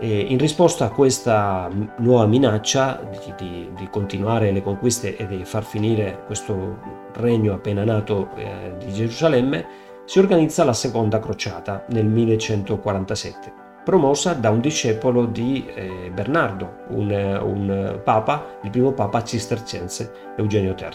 [0.00, 5.44] E in risposta a questa nuova minaccia di, di, di, continuare le conquiste e di
[5.44, 6.78] far finire questo
[7.14, 9.66] regno appena nato eh, di Gerusalemme,
[10.04, 17.10] si organizza la seconda crociata nel 1147 promossa da un discepolo di eh, Bernardo, un,
[17.10, 20.90] un, papa, il primo papa cistercense, Eugenio III,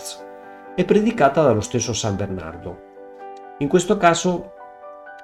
[0.75, 3.56] e predicata dallo stesso San Bernardo.
[3.58, 4.51] In questo caso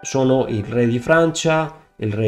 [0.01, 2.27] sono il re di Francia, il re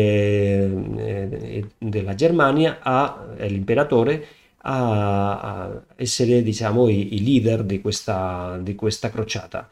[0.98, 4.24] eh, della Germania e l'imperatore
[4.58, 9.68] a, a, essere diciamo, i, i leader di questa, di questa crociata.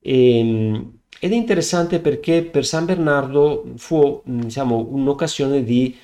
[0.00, 5.96] E, ehm, ed è interessante perché per San Bernardo fu diciamo, un'occasione di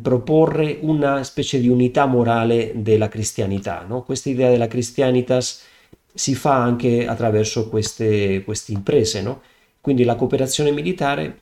[0.00, 3.84] proporre una specie di unità morale della cristianità.
[3.84, 4.04] No?
[4.04, 5.64] Questa idea della cristianitas
[6.14, 9.22] si fa anche attraverso queste, queste imprese.
[9.22, 9.42] No?
[9.80, 11.40] Quindi la cooperazione militare,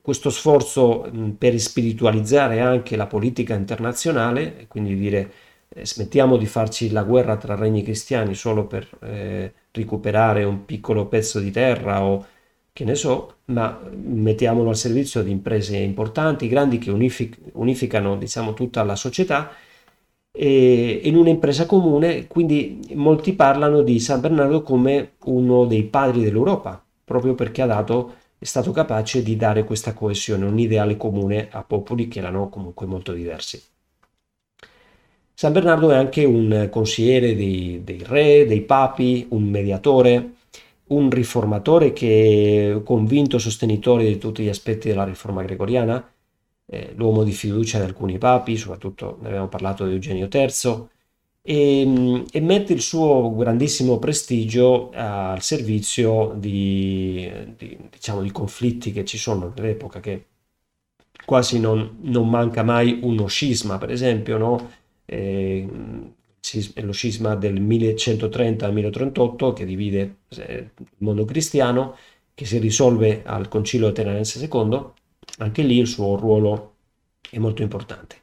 [0.00, 5.32] questo sforzo per spiritualizzare anche la politica internazionale, quindi dire
[5.68, 11.06] eh, smettiamo di farci la guerra tra regni cristiani solo per eh, recuperare un piccolo
[11.06, 12.26] pezzo di terra o
[12.72, 18.54] che ne so, ma mettiamolo al servizio di imprese importanti, grandi che unific- unificano diciamo,
[18.54, 19.50] tutta la società
[20.30, 26.82] e, in un'impresa comune, quindi molti parlano di San Bernardo come uno dei padri dell'Europa,
[27.04, 31.62] proprio perché ha dato, è stato capace di dare questa coesione, un ideale comune a
[31.62, 33.62] popoli che erano comunque molto diversi.
[35.34, 40.34] San Bernardo è anche un consigliere dei, dei re, dei papi, un mediatore,
[40.88, 46.12] un riformatore che è convinto sostenitore di tutti gli aspetti della riforma gregoriana,
[46.66, 50.88] eh, l'uomo di fiducia di alcuni papi, soprattutto ne abbiamo parlato di Eugenio III,
[51.44, 59.04] e, e mette il suo grandissimo prestigio al servizio di, di, diciamo, di conflitti che
[59.04, 60.26] ci sono nell'epoca, che
[61.24, 64.70] quasi non, non manca mai uno scisma, per esempio, no?
[65.04, 65.66] Eh,
[66.74, 71.96] lo scisma del 1130 al 1038 che divide eh, il mondo cristiano,
[72.34, 74.80] che si risolve al Concilio Lateranense II,
[75.38, 76.74] anche lì il suo ruolo
[77.30, 78.16] è molto importante.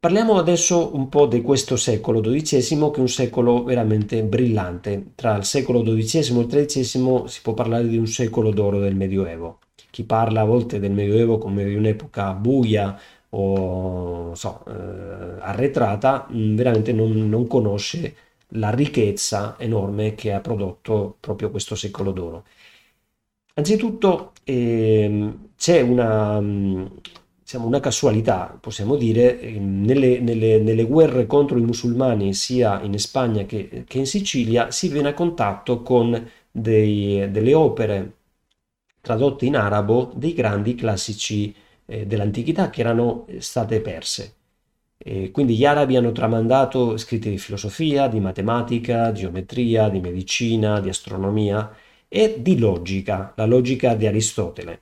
[0.00, 5.12] Parliamo adesso un po' di questo secolo XII, che è un secolo veramente brillante.
[5.16, 8.94] Tra il secolo XII e il XIII si può parlare di un secolo d'oro del
[8.94, 9.58] Medioevo.
[9.90, 12.96] Chi parla a volte del Medioevo come di un'epoca buia
[13.30, 18.14] o so, eh, arretrata, mm, veramente non, non conosce
[18.52, 22.44] la ricchezza enorme che ha prodotto proprio questo secolo d'oro.
[23.54, 26.86] Anzitutto ehm, c'è una, mm,
[27.40, 32.96] diciamo, una casualità, possiamo dire, ehm, nelle, nelle, nelle, guerre contro i musulmani sia in
[32.98, 38.12] Spagna che, che in Sicilia si viene a contatto con dei, delle opere
[39.00, 41.54] tradotte in arabo dei grandi classici
[41.88, 44.34] eh, dell'antichità che erano state perse.
[44.98, 50.80] E quindi gli arabi hanno tramandato scritti di filosofia, di matematica, di geometria, di medicina,
[50.80, 51.74] di astronomia
[52.08, 54.80] e di logica, la logica di Aristotele.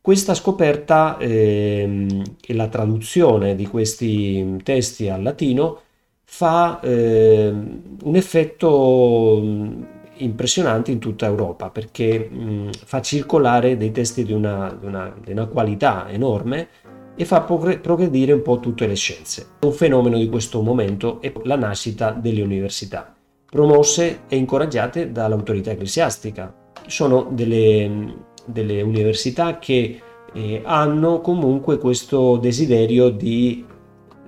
[0.00, 5.82] Questa scoperta ehm, e la traduzione di questi testi al latino
[6.24, 9.82] fa eh, un effetto mm,
[10.18, 15.32] impressionante in tutta Europa perché mh, fa circolare dei testi di una, di, una, di
[15.32, 16.68] una, qualità enorme
[17.14, 19.46] e fa progredire un po' tutte le scienze.
[19.60, 23.12] Un fenomeno di questo momento è la nascita delle università,
[23.50, 26.54] promosse e incoraggiate dall'autorità ecclesiastica.
[26.86, 28.14] Sono delle,
[28.44, 30.00] delle università che
[30.32, 33.64] eh, hanno comunque questo desiderio di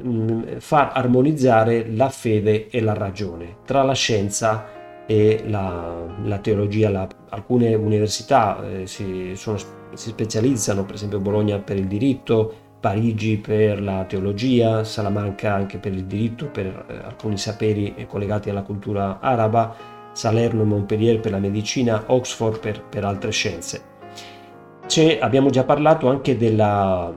[0.02, 4.79] mh, far armonizzare la fede e la ragione tra la scienza e
[5.46, 6.90] la, la teologia.
[6.90, 9.56] La, alcune università eh, si, sono,
[9.94, 15.92] si specializzano, per esempio Bologna per il diritto, Parigi per la teologia, Salamanca anche per
[15.92, 19.74] il diritto, per eh, alcuni saperi collegati alla cultura araba,
[20.12, 23.88] Salerno e Montpellier per la medicina, Oxford per, per altre scienze.
[24.86, 27.14] C'è, abbiamo già parlato anche della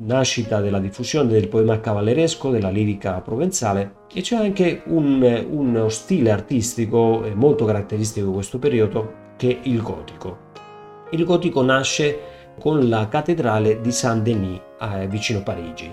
[0.00, 6.30] nascita della diffusione del poema cavalleresco, della lirica provenzale e c'è anche un, uno stile
[6.30, 10.48] artistico molto caratteristico di questo periodo che è il gotico.
[11.10, 12.18] Il gotico nasce
[12.58, 15.92] con la cattedrale di Saint-Denis eh, vicino Parigi.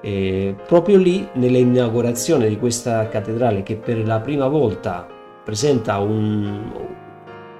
[0.00, 5.06] E proprio lì, nell'inaugurazione di questa cattedrale che per la prima volta
[5.44, 6.70] presenta un,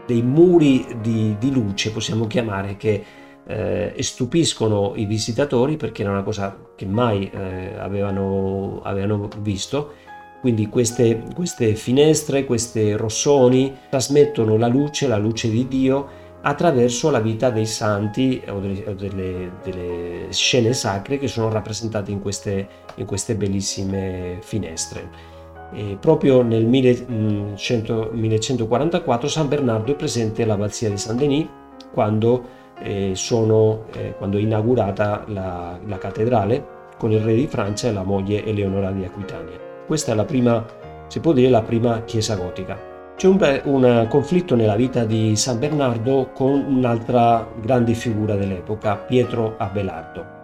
[0.07, 3.05] dei muri di, di, luce, possiamo chiamare, che
[3.49, 9.94] eh, stupiscono i visitatori perché era una cosa che mai eh, avevano, avevano visto.
[10.40, 17.18] Quindi queste, queste finestre, questi rossoni trasmettono la luce, la luce di Dio attraverso la
[17.18, 23.07] vita dei santi o delle, delle, delle scene sacre che sono rappresentate in queste, in
[23.07, 25.36] queste bellissime finestre.
[25.72, 31.46] E proprio nel 1100, 1144 San Bernardo è presente all'abbazia di Saint-Denis
[31.92, 37.89] quando, eh, sono, eh, quando, è inaugurata la, la, cattedrale con il re di Francia
[37.89, 39.59] e la moglie Eleonora di Aquitania.
[39.87, 40.64] Questa è la prima,
[41.09, 42.97] si può dire, la prima chiesa gotica.
[43.16, 49.57] C'è un, un, conflitto nella vita di San Bernardo con un'altra grande figura dell'epoca, Pietro
[49.59, 50.37] Abelardo.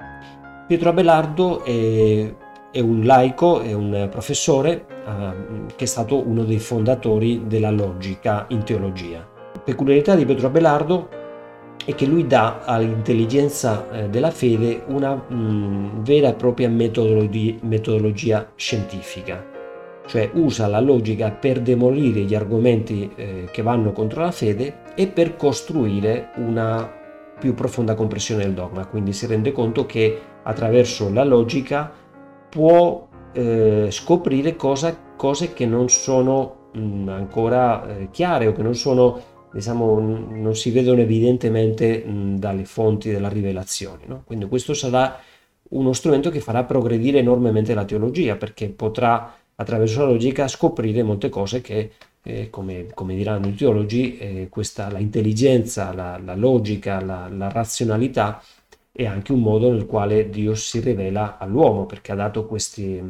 [0.66, 2.35] Pietro Abelardo è,
[2.72, 8.47] è un laico, è un professore uh, che è stato uno dei fondatori della logica
[8.49, 9.24] in teologia.
[9.62, 11.09] Peculiarità di Pietro Abelardo
[11.85, 17.55] è che lui dà all'intelligenza eh, della fede una mh, mm, vera e propria metodologia,
[17.62, 19.53] metodologia scientifica
[20.07, 25.07] cioè usa la logica per demolire gli argomenti eh, che vanno contro la fede e
[25.07, 26.91] per costruire una
[27.39, 28.87] più profonda comprensione del dogma.
[28.87, 31.91] Quindi si rende conto che attraverso la logica
[32.49, 38.62] può eh, scoprire cosa, cose che non sono mh, mm, ancora eh, chiare o che
[38.62, 42.05] non sono diciamo non si vedono evidentemente
[42.36, 44.02] dalle fonti della rivelazione.
[44.07, 44.22] No?
[44.24, 45.18] Quindi questo sarà
[45.70, 51.28] uno strumento che farà progredire enormemente la teologia perché potrà attraverso la logica scoprire molte
[51.28, 51.92] cose che,
[52.22, 57.48] eh, come, come, diranno i teologi, eh, questa, la intelligenza, la, la logica, la, la,
[57.48, 58.42] razionalità
[58.90, 63.00] è anche un modo nel quale Dio si rivela all'uomo, perché ha dato questi,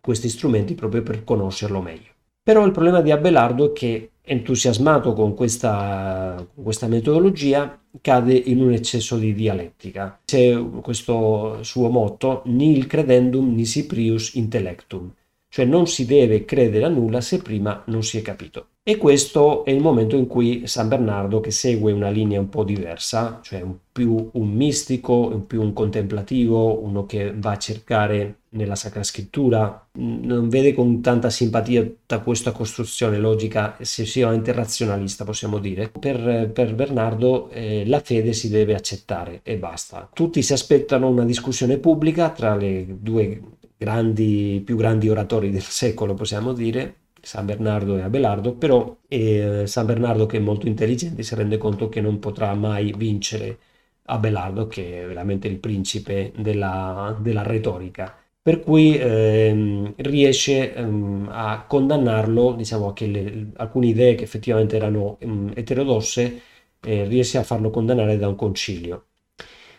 [0.00, 2.12] questi strumenti proprio per conoscerlo meglio.
[2.42, 8.60] Però il problema di Abelardo è che, entusiasmato con questa, con questa metodologia, cade in
[8.60, 10.20] un eccesso di dialettica.
[10.24, 15.12] C'è questo suo motto, nil credendum nisi prius intellectum,
[15.48, 18.68] cioè non si deve credere a nulla se prima non si è capito.
[18.82, 22.64] E questo è il momento in cui San Bernardo, che segue una linea un po'
[22.64, 28.40] diversa, cioè un più un mistico, un più un contemplativo, uno che va a cercare
[28.54, 35.58] nella Sacra Scrittura, non vede con tanta simpatia tutta questa costruzione logica, eccessivamente razionalista possiamo
[35.58, 35.88] dire.
[35.88, 40.08] Per, per Bernardo eh, la fede si deve accettare e basta.
[40.12, 43.40] Tutti si aspettano una discussione pubblica tra le due
[43.76, 49.86] grandi, più grandi oratori del secolo, possiamo dire, San Bernardo e Abelardo, però eh, San
[49.86, 53.58] Bernardo che è molto intelligente si rende conto che non potrà mai vincere
[54.06, 58.14] Abelardo che è veramente il principe della, della retorica
[58.44, 65.16] per cui ehm, riesce ehm, a condannarlo, diciamo che le, alcune idee che effettivamente erano
[65.20, 66.40] ehm, eterodosse,
[66.80, 69.06] eh, riesce a farlo condannare da un concilio.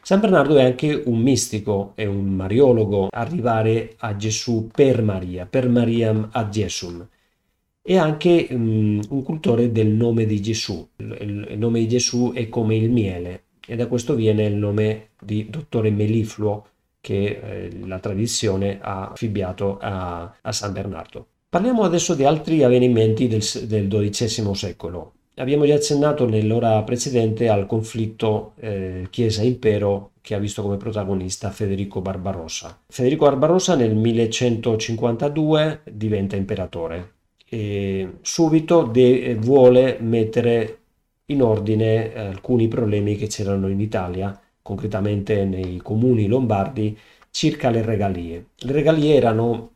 [0.01, 5.69] San Bernardo è anche un mistico, è un mariologo, arrivare a Gesù per Maria, per
[5.69, 7.07] Mariam ad Jesum
[7.83, 10.87] e anche um, un cultore del nome di Gesù.
[10.95, 15.09] Il, il, nome di Gesù è come il miele e da questo viene il nome
[15.21, 16.65] di dottore Melifluo
[17.05, 21.27] che eh, la tradizione ha affibbiato a, a, San Bernardo.
[21.49, 25.13] Parliamo adesso di altri avvenimenti del, del XII secolo.
[25.35, 32.01] Abbiamo già accennato nell'ora precedente al conflitto eh, Chiesa-Impero che ha visto come protagonista Federico
[32.01, 32.79] Barbarossa.
[32.87, 37.11] Federico Barbarossa nel 1152 diventa imperatore
[37.47, 40.79] e subito de- vuole mettere
[41.25, 46.97] in ordine eh, alcuni problemi che c'erano in Italia, concretamente nei comuni lombardi,
[47.29, 48.47] circa le regalie.
[48.55, 49.73] Le regalie erano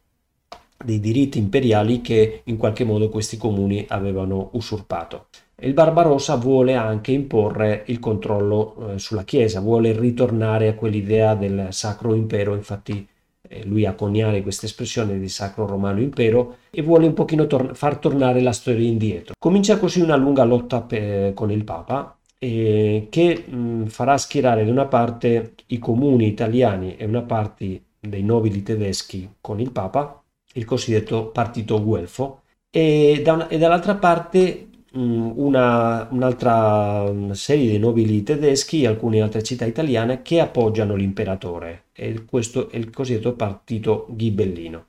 [0.84, 5.28] dei diritti imperiali che in qualche modo questi comuni avevano usurpato.
[5.60, 11.68] Il Barbarossa vuole anche imporre il controllo eh, sulla Chiesa, vuole ritornare a quell'idea del
[11.70, 13.08] Sacro Impero, infatti
[13.48, 17.76] eh, lui a coniare questa espressione di Sacro Romano Impero e vuole un pochino tor-
[17.76, 19.36] far tornare la storia indietro.
[19.38, 24.72] Comincia così una lunga lotta pe- con il Papa eh, che mh, farà schierare da
[24.72, 30.24] una parte i comuni italiani e una parte dei nobili tedeschi con il Papa,
[30.54, 38.24] il cosiddetto partito guelfo, e, da una- e dall'altra parte una, un'altra serie di nobili
[38.24, 44.08] tedeschi e alcune altre città italiane che appoggiano l'imperatore e questo è il cosiddetto partito
[44.10, 44.86] ghibellino.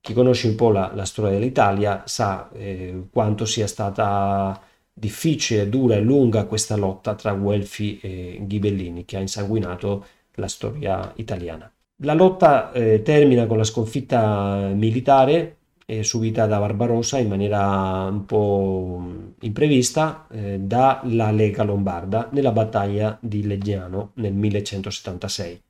[0.00, 4.58] Chi conosce un po' la, la storia dell'Italia sa eh, quanto sia stata
[5.00, 11.12] difficile, dura e lunga questa lotta tra Guelfi e Ghibellini che ha insanguinato la storia
[11.16, 11.70] italiana.
[12.02, 18.24] La lotta eh, termina con la sconfitta militare eh, subita da Barbarossa in maniera un
[18.24, 19.02] po'
[19.40, 25.60] imprevista eh, dalla Lega Lombarda nella battaglia di Legnano nel 1176.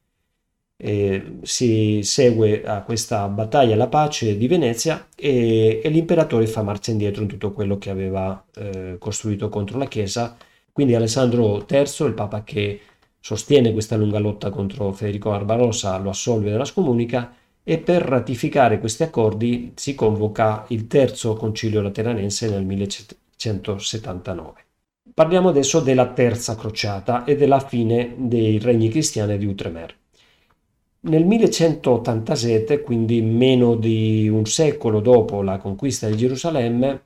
[0.82, 6.90] Eh, si segue a questa battaglia la pace di Venezia e, e, l'imperatore fa marcia
[6.90, 10.36] indietro in tutto quello che aveva eh, costruito contro la Chiesa.
[10.72, 12.80] Quindi Alessandro III, il papa che
[13.20, 19.02] sostiene questa lunga lotta contro Federico Barbarossa, lo assolve dalla scomunica e per ratificare questi
[19.02, 24.64] accordi si convoca il terzo concilio lateranense nel 1179.
[25.12, 29.98] Parliamo adesso della terza crociata e della fine dei regni cristiani di Outremer.
[31.02, 37.02] Nel 1187, quindi meno di un secolo dopo la conquista di Gerusalemme,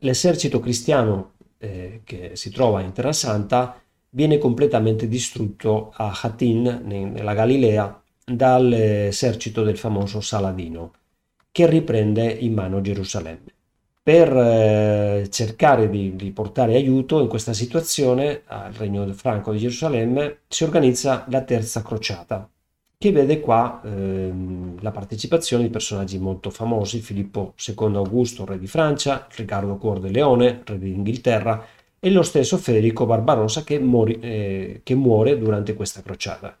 [0.00, 3.80] l'esercito cristiano eh, che si trova in Terra Santa
[4.10, 10.92] viene completamente distrutto a Hatin, nella Galilea, dall'esercito del famoso Saladino,
[11.50, 13.54] che riprende in mano Gerusalemme.
[14.02, 20.40] Per eh, cercare di, di, portare aiuto in questa situazione al regno franco di Gerusalemme
[20.48, 22.48] si organizza la terza crociata,
[22.98, 28.66] che vede qua ehm, la partecipazione di personaggi molto famosi, Filippo II Augusto, re di
[28.66, 31.64] Francia, Riccardo Cuor de Leone, re d'Inghilterra,
[32.00, 36.56] e lo stesso Federico Barbarossa che, mori, eh, che muore durante questa crociata.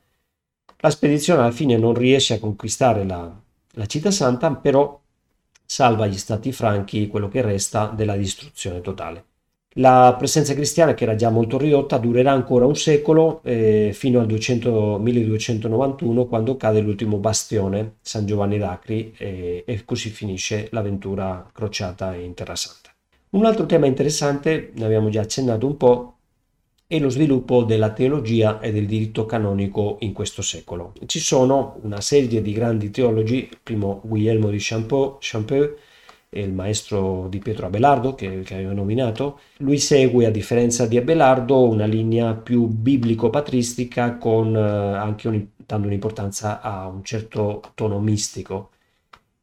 [0.78, 3.36] La spedizione alla fine non riesce a conquistare la,
[3.72, 5.00] la città santa, però
[5.64, 9.24] salva gli stati franchi, quello che resta, della distruzione totale.
[9.74, 14.26] La presenza cristiana, che era già molto ridotta, durerà ancora un secolo, eh, fino al
[14.26, 22.14] 200, 1291, quando cade l'ultimo bastione, San Giovanni d'Acri, eh, e così finisce l'avventura crociata
[22.14, 22.90] in Terra Santa.
[23.30, 26.14] Un altro tema interessante, ne abbiamo già accennato un po',
[26.90, 30.94] e lo sviluppo della teologia e del diritto canonico in questo secolo.
[31.04, 35.76] Ci sono una serie di grandi teologi, primo Guglielmo di Champeau, Champeau
[36.30, 41.66] il maestro di Pietro Abelardo che, che avevo nominato, lui segue a differenza di Abelardo
[41.68, 48.70] una linea più biblico-patristica con eh, anche un, dando un'importanza a un certo tono mistico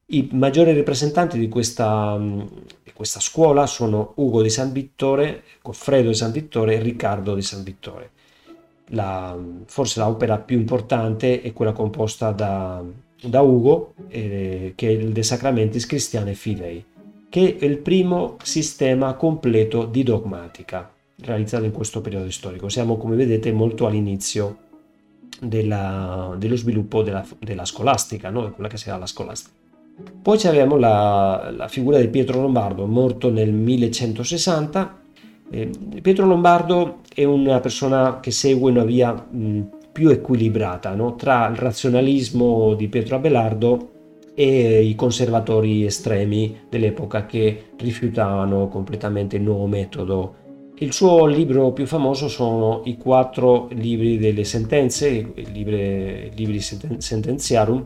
[0.07, 6.15] I maggiori rappresentanti di questa, di questa scuola sono Ugo di San Vittore, Goffredo di
[6.15, 8.11] San Vittore e Riccardo di San Vittore.
[8.89, 12.83] La, forse l'opera più importante è quella composta da,
[13.21, 16.83] da Ugo, eh, che è il De Sacramentis Christiane Fidei,
[17.29, 20.91] che è il primo sistema completo di dogmatica
[21.21, 22.69] realizzato in questo periodo storico.
[22.69, 24.57] Siamo, come vedete, molto all'inizio
[25.39, 28.51] della, dello sviluppo della, della scolastica, no?
[28.51, 29.53] quella che sarà la scolastica.
[30.21, 35.01] Poi abbiamo la, la, figura di Pietro Lombardo, morto nel 1160.
[35.51, 35.69] Eh,
[36.01, 39.61] Pietro Lombardo è una persona che segue una via mh,
[39.95, 41.15] più equilibrata no?
[41.15, 43.91] tra il razionalismo di Pietro Abelardo
[44.33, 50.35] e i conservatori estremi dell'epoca che rifiutavano completamente il nuovo metodo.
[50.79, 57.85] Il suo libro più famoso sono i quattro libri delle sentenze, i libri, libri sentenziarum,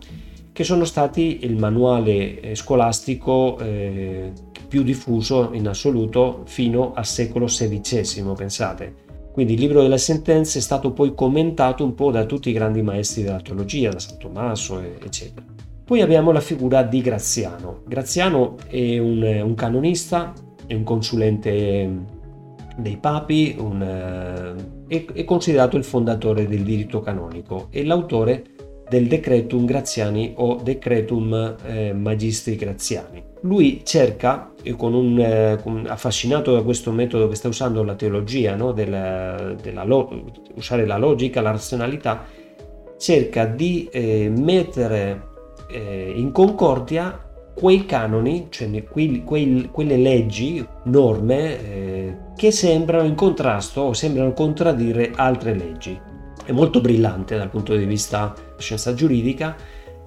[0.52, 4.32] che sono stati il manuale eh, scolastico eh,
[4.68, 9.09] più diffuso in assoluto fino al secolo XVI, pensate.
[9.40, 12.82] Quindi il libro delle sentenze è stato poi commentato un po' da tutti i grandi
[12.82, 15.46] maestri della teologia, da San Tommaso, eccetera.
[15.86, 17.84] Poi abbiamo la figura di Graziano.
[17.88, 20.34] Graziano è un, un canonista,
[20.68, 21.90] è un consulente
[22.76, 23.82] dei papi, un,
[24.90, 28.44] è, è considerato il fondatore del diritto canonico e l'autore
[28.90, 33.24] del Decretum Graziani o Decretum eh, Magistri Graziani.
[33.42, 38.72] Lui cerca, con un, eh, affascinato da questo metodo che sta usando la teologia, no?
[38.72, 40.26] della, della lo,
[40.56, 42.26] usare la logica, la razionalità,
[42.98, 45.28] cerca di eh, mettere
[45.72, 53.16] eh, in concordia quei canoni, cioè quei, quei, quelle leggi, norme eh, che sembrano in
[53.16, 56.09] contrasto o sembrano contraddire altre leggi
[56.50, 59.56] è molto brillante dal punto di vista scienza giuridica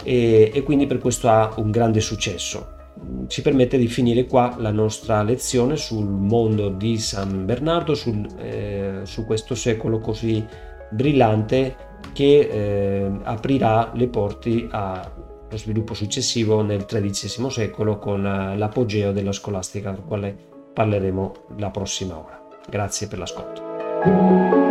[0.02, 2.80] e, e quindi per questo ha un grande successo.
[3.28, 9.00] Ci permette di finire qua la nostra lezione sul mondo di San Bernardo, sul, eh,
[9.04, 10.44] su questo secolo così
[10.90, 11.76] brillante
[12.12, 19.92] che eh, aprirà le porte allo sviluppo successivo nel XIII secolo con l'apogeo della scolastica,
[19.92, 20.36] del quale
[20.72, 22.42] parleremo la prossima ora.
[22.68, 24.61] Grazie per l'ascolto.